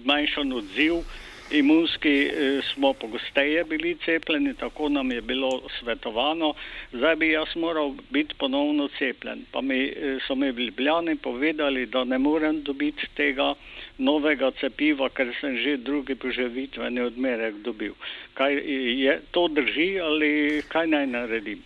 zmanjšan 0.01 0.53
odziv, 0.53 1.03
imunski 1.51 2.31
smo 2.73 2.93
pogosteje 2.93 3.63
bili 3.63 3.97
cepljeni, 4.05 4.53
tako 4.53 4.89
nam 4.89 5.11
je 5.11 5.21
bilo 5.21 5.61
svetovano. 5.79 6.53
Zdaj 6.93 7.15
bi 7.15 7.31
jaz 7.31 7.55
moral 7.55 7.93
biti 8.09 8.35
ponovno 8.39 8.87
cepljen. 8.97 9.45
Pa 9.51 9.61
mi 9.61 9.93
so 10.27 10.35
mi 10.35 10.51
v 10.51 10.59
Ljubljani 10.59 11.15
povedali, 11.15 11.85
da 11.85 12.03
ne 12.03 12.17
morem 12.17 12.63
dobiti 12.63 13.07
tega 13.15 13.53
novega 13.97 14.51
cepiva, 14.59 15.09
ker 15.09 15.33
sem 15.41 15.57
že 15.57 15.77
drugi 15.77 16.15
poživitveni 16.15 17.01
odmerek 17.01 17.61
dobil. 17.65 17.93
Kaj 18.37 18.61
je 19.01 19.19
to 19.31 19.47
drži 19.47 19.99
ali 19.99 20.61
kaj 20.69 20.87
naj 20.87 21.07
naredim? 21.07 21.63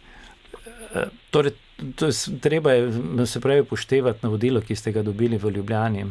Torej, 1.32 1.54
to 1.96 2.12
je, 2.12 2.40
treba 2.42 2.72
je 2.72 3.26
se 3.26 3.42
pravi 3.42 3.64
poštevati 3.64 4.20
navodilo, 4.24 4.62
ki 4.62 4.76
ste 4.76 4.92
ga 4.92 5.04
dobili 5.04 5.38
v 5.38 5.52
Ljubljani. 5.58 6.06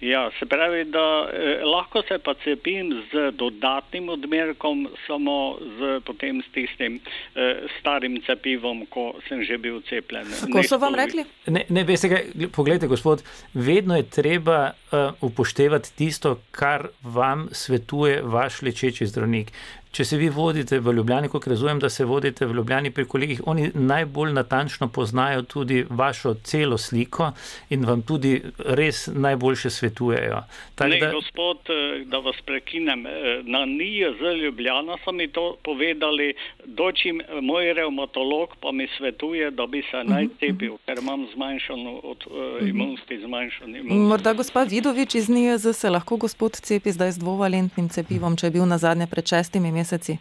Ja, 0.00 0.30
se 0.38 0.46
pravi, 0.46 0.84
da 0.84 1.28
eh, 1.32 1.64
lahko 1.64 2.02
se 2.08 2.18
pa 2.18 2.34
cepim 2.44 3.02
z 3.12 3.30
dodatnim 3.32 4.08
odmerkom, 4.08 4.88
samo 5.06 5.56
z, 5.78 6.00
potem 6.04 6.42
s 6.42 6.52
tistim 6.52 7.00
eh, 7.34 7.64
starim 7.80 8.20
cepivom, 8.26 8.84
ko 8.86 9.14
sem 9.28 9.44
že 9.44 9.56
bil 9.58 9.80
cepljen. 9.88 10.28
Kako 10.40 10.62
so 10.68 10.78
vam 10.78 10.94
rekli? 10.94 11.24
Ne, 11.46 11.64
ne 11.68 11.84
veste, 11.84 12.10
kaj, 12.12 12.48
pogledajte, 12.52 12.90
gospod, 12.92 13.24
vedno 13.54 13.96
je 13.96 14.04
treba 14.10 14.70
uh, 14.70 15.16
upoštevati 15.20 15.96
tisto, 15.96 16.36
kar 16.50 16.88
vam 17.02 17.48
svetuje 17.52 18.20
vaš 18.22 18.62
lečeči 18.62 19.06
zdravnik. 19.06 19.52
Če 19.96 20.04
se 20.04 20.16
vi 20.20 20.26
vodite 20.28 20.76
v 20.84 20.92
Ljubljani, 20.92 21.30
kot 21.32 21.46
razumem, 21.48 21.78
da 21.80 21.88
se 21.88 22.04
vodite 22.04 22.44
v 22.44 22.52
Ljubljani 22.58 22.90
pri 22.92 23.06
kolegih, 23.08 23.38
oni 23.48 23.70
najbolj 23.74 24.34
natančno 24.36 24.90
poznajo 24.92 25.42
tudi 25.48 25.86
vašo 25.88 26.34
celo 26.44 26.76
sliko 26.78 27.30
in 27.72 27.86
vam 27.88 28.02
tudi 28.04 28.34
res 28.58 29.06
najboljše 29.08 29.70
svetujejo. 29.70 30.42
Tak, 30.74 30.90
ne, 30.90 30.98
da... 31.00 31.08
Gospod, 31.14 31.70
eh, 31.72 32.02
da 32.12 32.20
vas 32.20 32.36
prekinem, 32.44 33.06
eh, 33.06 33.40
na 33.48 33.62
NIJ 33.64 34.10
z 34.20 34.34
Ljubljana 34.42 34.98
so 35.04 35.14
mi 35.16 35.30
to 35.32 35.56
povedali, 35.64 36.34
dočim 36.66 37.20
eh, 37.20 37.40
moj 37.40 37.72
reumatolog 37.72 38.52
pa 38.60 38.72
mi 38.72 38.88
svetuje, 38.98 39.50
da 39.50 39.66
bi 39.66 39.80
se 39.90 40.04
naj 40.04 40.24
mhm, 40.24 40.34
cepil, 40.40 40.74
mhm. 40.74 40.82
ker 40.84 41.00
imam 41.00 41.26
zmanjšano 41.34 41.96
od 42.04 42.26
uh, 42.26 42.68
imunski 42.68 43.18
zmanjšan 43.24 43.76
imunski. 43.76 44.08
Morda 44.12 44.32
gospod 44.32 44.68
Vidovič 44.70 45.14
iz 45.14 45.28
NIJ 45.28 45.72
se 45.72 45.90
lahko 45.90 46.16
gospod 46.16 46.60
cepi 46.60 46.92
zdaj 46.92 47.16
z 47.16 47.24
dvovalentnim 47.24 47.88
cepivom, 47.88 48.36
če 48.36 48.46
je 48.46 48.54
bil 48.60 48.68
na 48.68 48.78
zadnje 48.78 49.06
pred 49.06 49.24
šestimi 49.24 49.72
meseci 49.72 49.85
meseci? 49.86 50.18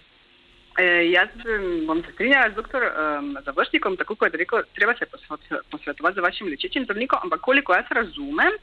E, 0.78 0.86
jaz 1.10 1.32
bom 1.88 2.02
se 2.04 2.12
strinjala 2.14 2.52
z 2.52 2.56
dr. 2.60 2.84
Um, 2.84 3.38
Završnikom, 3.46 3.96
tako 3.98 4.16
kot 4.20 4.34
je 4.34 4.42
rekel, 4.44 4.66
treba 4.76 4.94
se 5.00 5.08
posvetovati 5.72 6.20
z 6.20 6.24
vašim 6.24 6.50
lečečim 6.52 6.84
zdravnikom, 6.84 7.20
ampak 7.24 7.42
koliko 7.42 7.74
jaz 7.74 7.88
razumem, 7.90 8.60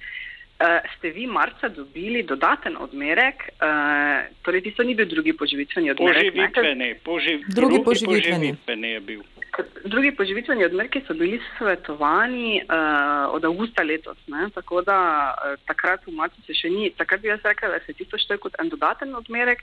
ste 0.97 1.11
vi 1.11 1.27
marca 1.27 1.69
dobili 1.69 2.23
dodaten 2.23 2.77
odmerek, 2.77 3.43
uh, 3.59 4.27
torej 4.43 4.63
tisto 4.63 4.83
ni 4.83 4.95
bil 4.95 5.09
drugi 5.09 5.33
poživitveni 5.33 5.91
odmerek. 5.91 6.33
Poživitveni, 6.33 6.95
poživ, 7.05 7.39
drugi, 7.49 7.55
drugi 7.55 7.85
poživitveni. 7.85 8.39
poživitveni 8.39 8.89
je 8.89 9.01
bil. 9.01 9.23
Drugi 9.85 10.13
poživitveni 10.17 10.65
odmerki 10.65 11.03
so 11.07 11.15
bili 11.15 11.41
svetovani 11.59 12.63
uh, 12.63 13.35
od 13.35 13.45
avgusta 13.45 13.83
letos, 13.83 14.19
ne? 14.27 14.49
tako 14.55 14.83
da 14.83 14.99
uh, 15.35 15.59
takrat 15.67 16.07
v 16.07 16.15
marcu 16.17 16.41
se 16.47 16.57
še 16.57 16.71
ni, 16.71 16.91
takrat 16.97 17.21
bi 17.21 17.29
jaz 17.29 17.45
rekla, 17.45 17.75
da 17.75 17.81
se 17.85 17.93
tisto 17.93 18.19
šteje 18.19 18.41
kot 18.41 18.57
en 18.63 18.73
dodaten 18.73 19.15
odmerek 19.15 19.61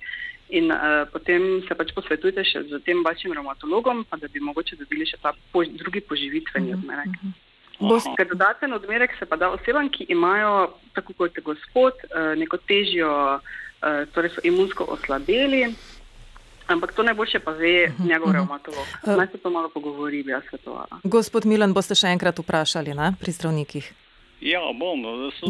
in 0.49 0.71
uh, 0.71 1.05
potem 1.13 1.61
se 1.67 1.75
pač 1.75 1.93
posvetujte 1.97 2.45
še 2.45 2.67
z 2.69 2.81
tem 2.85 3.01
vašim 3.05 3.33
reumatologom, 3.33 4.05
pa 4.09 4.17
da 4.21 4.29
bi 4.29 4.43
mogoče 4.43 4.77
dobili 4.77 5.09
še 5.09 5.21
ta 5.21 5.33
po, 5.53 5.65
drugi 5.65 6.05
poživitveni 6.05 6.73
mhm, 6.73 6.81
odmerek. 6.81 7.21
Uh 7.23 7.48
-huh. 7.79 8.15
Ker 8.17 8.27
dodaten 8.27 8.73
odmerek 8.73 9.11
se 9.19 9.25
pa 9.25 9.35
da 9.35 9.49
osebam, 9.49 9.89
ki 9.89 10.05
imajo, 10.09 10.73
tako 10.93 11.13
kot 11.13 11.37
je 11.37 11.41
gospod, 11.43 11.93
uh, 11.93 12.37
neko 12.37 12.57
težjo, 12.57 13.39
uh, 13.39 14.05
torej 14.13 14.29
so 14.35 14.41
imunsko 14.43 14.83
oslabeli. 14.83 15.75
Ampak 16.67 16.93
to 16.93 17.03
najboljše 17.03 17.39
pa 17.39 17.51
ve 17.51 17.85
uh 17.87 17.93
-huh, 17.93 18.07
njegov 18.09 18.27
-huh. 18.27 18.33
reumatolog. 18.33 18.85
Naj 19.05 19.27
se 19.31 19.37
to 19.37 19.49
malo 19.49 19.69
pogovori, 19.69 20.23
bi 20.23 20.31
jaz 20.31 20.43
svetovala. 20.49 20.99
Gospod 21.03 21.45
Milan, 21.45 21.73
boste 21.73 21.95
še 21.95 22.07
enkrat 22.07 22.39
vprašali 22.39 22.93
ne, 22.93 23.13
pri 23.19 23.31
zdravnikih. 23.31 23.93
Ja, 24.41 24.59
bom. 24.79 25.01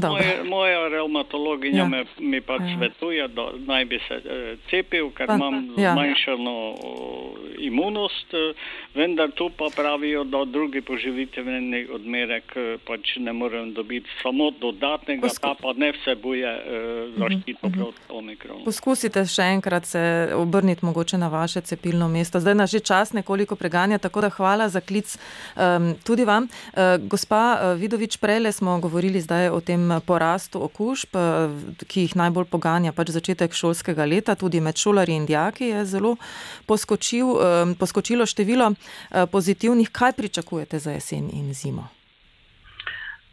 Moje, 0.01 0.43
moja 0.43 0.87
reumatologinja 0.87 1.83
ja. 1.83 1.87
me, 1.87 2.05
mi 2.19 2.41
pač 2.41 2.61
ja. 2.61 2.77
svetuje, 2.77 3.27
da 3.27 3.51
naj 3.67 3.85
bi 3.85 3.99
se 4.07 4.15
uh, 4.17 4.47
cepil, 4.69 5.11
ker 5.13 5.29
pa, 5.29 5.35
imam 5.37 5.59
ja. 5.77 5.93
zmanjšano 5.93 6.55
uh, 6.73 7.35
imunost, 7.61 8.33
uh, 8.33 8.57
vendar 8.97 9.29
tu 9.37 9.51
pa 9.57 9.69
pravijo, 9.75 10.23
da 10.23 10.41
drugi 10.45 10.81
poživitveni 10.81 11.83
odmerek 11.93 12.55
uh, 12.55 12.71
pač 12.87 13.17
ne 13.21 13.33
morem 13.33 13.73
dobiti. 13.77 14.09
Samo 14.23 14.49
dodatnega, 14.51 15.27
Posku... 15.27 15.45
ta 15.45 15.53
pa 15.61 15.75
ne 15.77 15.91
vsebuje 15.93 16.49
uh, 16.49 17.19
zaščito 17.19 17.67
uh 17.67 17.71
-huh. 17.71 17.77
proti 17.77 18.01
omikronu. 18.09 18.65
Poskusite 18.65 19.25
še 19.25 19.51
enkrat 19.53 19.85
se 19.85 20.33
obrniti 20.35 20.85
mogoče 20.85 21.17
na 21.17 21.27
vaše 21.27 21.61
cepilno 21.61 22.07
mesto. 22.07 22.39
Zdaj 22.39 22.55
nas 22.55 22.71
že 22.71 22.79
čas 22.79 23.13
nekoliko 23.13 23.55
preganja, 23.55 23.97
tako 23.97 24.21
da 24.21 24.29
hvala 24.29 24.69
za 24.69 24.81
klic 24.81 25.17
um, 25.55 25.95
tudi 26.03 26.25
vam. 26.25 26.43
Uh, 26.73 27.07
gospa 27.09 27.75
Vidovič, 27.77 28.17
prele 28.17 28.51
smo 28.51 28.78
smo 28.79 28.89
govorili 28.89 29.21
zdaj 29.21 29.49
o 29.49 29.59
tem 29.61 29.89
porastu 30.07 30.63
okužb, 30.63 31.15
ki 31.87 32.01
jih 32.01 32.15
najbolj 32.15 32.45
poganja 32.47 32.93
pač 32.95 33.11
začetek 33.11 33.51
šolskega 33.51 34.05
leta, 34.07 34.35
tudi 34.39 34.61
med 34.63 34.79
šolarji 34.79 35.15
in 35.15 35.25
dijaki 35.25 35.67
je 35.73 35.85
zelo 35.85 36.15
poskočil, 36.65 37.27
poskočilo 37.79 38.25
število 38.25 38.71
pozitivnih. 39.31 39.91
Kaj 39.91 40.13
pričakujete 40.15 40.79
za 40.79 40.95
jesen 40.95 41.27
in 41.33 41.53
zimo? 41.53 41.89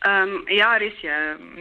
Um, 0.07 0.43
ja, 0.51 0.75
res 0.79 0.99
je. 1.03 1.15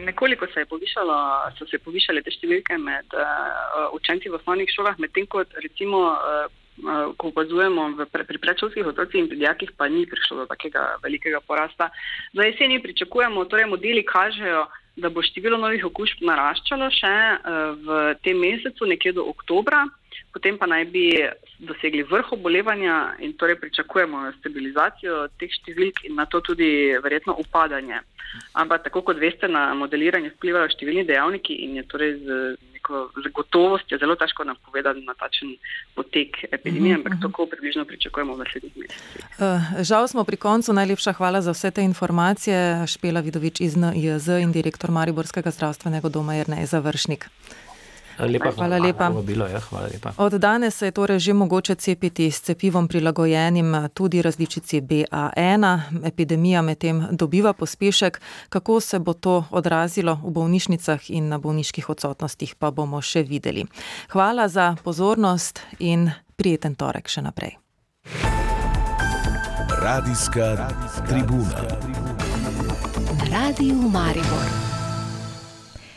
Nekoliko 0.06 0.46
se 0.46 0.60
je 0.60 0.66
povišalo, 0.66 1.16
so 1.58 1.66
se 1.70 1.78
povišale 1.78 2.22
te 2.22 2.30
številke 2.30 2.78
med 2.78 3.14
uh, 3.14 3.86
učenci 3.94 4.30
v 4.30 4.38
osnovnih 4.38 4.70
šolah, 4.70 4.98
medtem 4.98 5.26
ko 5.30 5.46
recimo 5.62 6.02
uh, 6.10 6.46
Eh, 6.46 6.65
ko 7.16 7.28
opazujemo 7.32 8.06
pri 8.12 8.38
predšolskih 8.38 8.86
otrocih 8.86 9.20
in 9.20 9.28
pri 9.28 9.38
dijakih, 9.40 9.70
pa 9.76 9.88
ni 9.88 10.06
prišlo 10.06 10.44
do 10.44 10.46
takega 10.46 10.96
velikega 11.02 11.40
porasta. 11.40 11.90
Za 12.32 12.42
jeseni 12.42 12.82
pričakujemo, 12.82 13.44
torej 13.44 13.66
modeli 13.66 14.04
kažejo, 14.04 14.66
da 14.96 15.08
bo 15.08 15.22
število 15.22 15.58
novih 15.60 15.84
okužb 15.84 16.24
naraščalo 16.24 16.88
še 16.90 17.12
eh, 17.12 17.38
v 17.84 18.02
tem 18.24 18.38
mesecu, 18.40 18.88
nekje 18.88 19.12
do 19.16 19.26
oktobra, 19.28 19.84
potem 20.32 20.56
pa 20.58 20.68
naj 20.68 20.84
bi 20.92 21.10
dosegli 21.68 22.04
vrh 22.04 22.32
obolevanja 22.36 23.16
in 23.24 23.32
torej 23.40 23.58
pričakujemo 23.60 24.26
stabilizacijo 24.38 25.26
teh 25.40 25.52
številk 25.52 26.04
in 26.08 26.16
na 26.20 26.26
to 26.28 26.40
tudi 26.44 26.96
verjetno 27.04 27.36
upadanje. 27.40 28.00
Ampak 28.60 28.84
tako 28.88 29.02
kot 29.02 29.20
veste, 29.20 29.48
na 29.48 29.70
modeliranje 29.76 30.34
vplivajo 30.34 30.72
številni 30.72 31.06
dejavniki 31.08 31.56
in 31.64 31.76
je 31.80 31.84
torej 31.88 32.16
z 32.24 32.40
neko 32.86 33.10
zagotovostjo 33.22 33.98
zelo 33.98 34.14
težko 34.16 34.44
napovedati 34.44 35.00
natačen 35.00 35.56
potek 35.94 36.44
epidemije, 36.52 36.94
ampak 36.94 37.12
uh 37.12 37.18
-huh. 37.18 37.22
tako 37.22 37.46
približno 37.46 37.84
pričakujemo 37.84 38.34
v 38.34 38.38
naslednjih 38.38 38.76
mesecih. 38.76 39.24
Uh, 39.38 39.82
žal 39.82 40.08
smo 40.08 40.24
pri 40.24 40.36
koncu. 40.36 40.72
Najlepša 40.72 41.12
hvala 41.12 41.42
za 41.42 41.50
vse 41.50 41.70
te 41.70 41.82
informacije. 41.82 42.86
Špela 42.86 43.20
Vidovič 43.20 43.60
iz 43.60 43.76
NIJZ 43.76 44.28
in 44.28 44.52
direktor 44.52 44.90
Mariborskega 44.90 45.50
zdravstvenega 45.50 46.08
doma 46.08 46.34
Jrnej 46.34 46.66
Završnik. 46.66 47.28
Lepa, 48.18 48.50
hvala 48.56 48.78
lepa. 48.78 49.10
Bilo, 49.22 49.46
ja, 49.46 49.60
hvala 49.60 49.86
lepa. 49.92 50.12
Od 50.16 50.32
danes 50.32 50.76
se 50.76 50.86
je 50.86 50.90
torej 50.90 51.18
že 51.18 51.32
mogoče 51.32 51.74
cepiti 51.74 52.30
s 52.30 52.40
cepivom 52.40 52.88
prilagojenim 52.88 53.88
tudi 53.94 54.22
različici 54.22 54.80
BA1. 54.80 55.80
Epidemija 56.04 56.62
medtem 56.62 57.06
dobiva 57.10 57.52
pospešek. 57.52 58.20
Kako 58.48 58.80
se 58.80 58.98
bo 58.98 59.12
to 59.12 59.44
odrazilo 59.50 60.20
v 60.24 60.30
bolnišnicah 60.30 61.10
in 61.10 61.28
na 61.28 61.38
bolniških 61.38 61.88
odsotnostih, 61.88 62.54
pa 62.54 62.70
bomo 62.70 63.02
še 63.02 63.22
videli. 63.22 63.66
Hvala 64.12 64.48
za 64.48 64.76
pozornost 64.84 65.60
in 65.78 66.10
prijeten 66.36 66.74
torek 66.74 67.08
še 67.08 67.22
naprej. 67.22 67.56
Radijska 69.82 70.68
tribuna. 71.08 71.62
Radio 73.30 73.74
Maribor. 73.74 74.65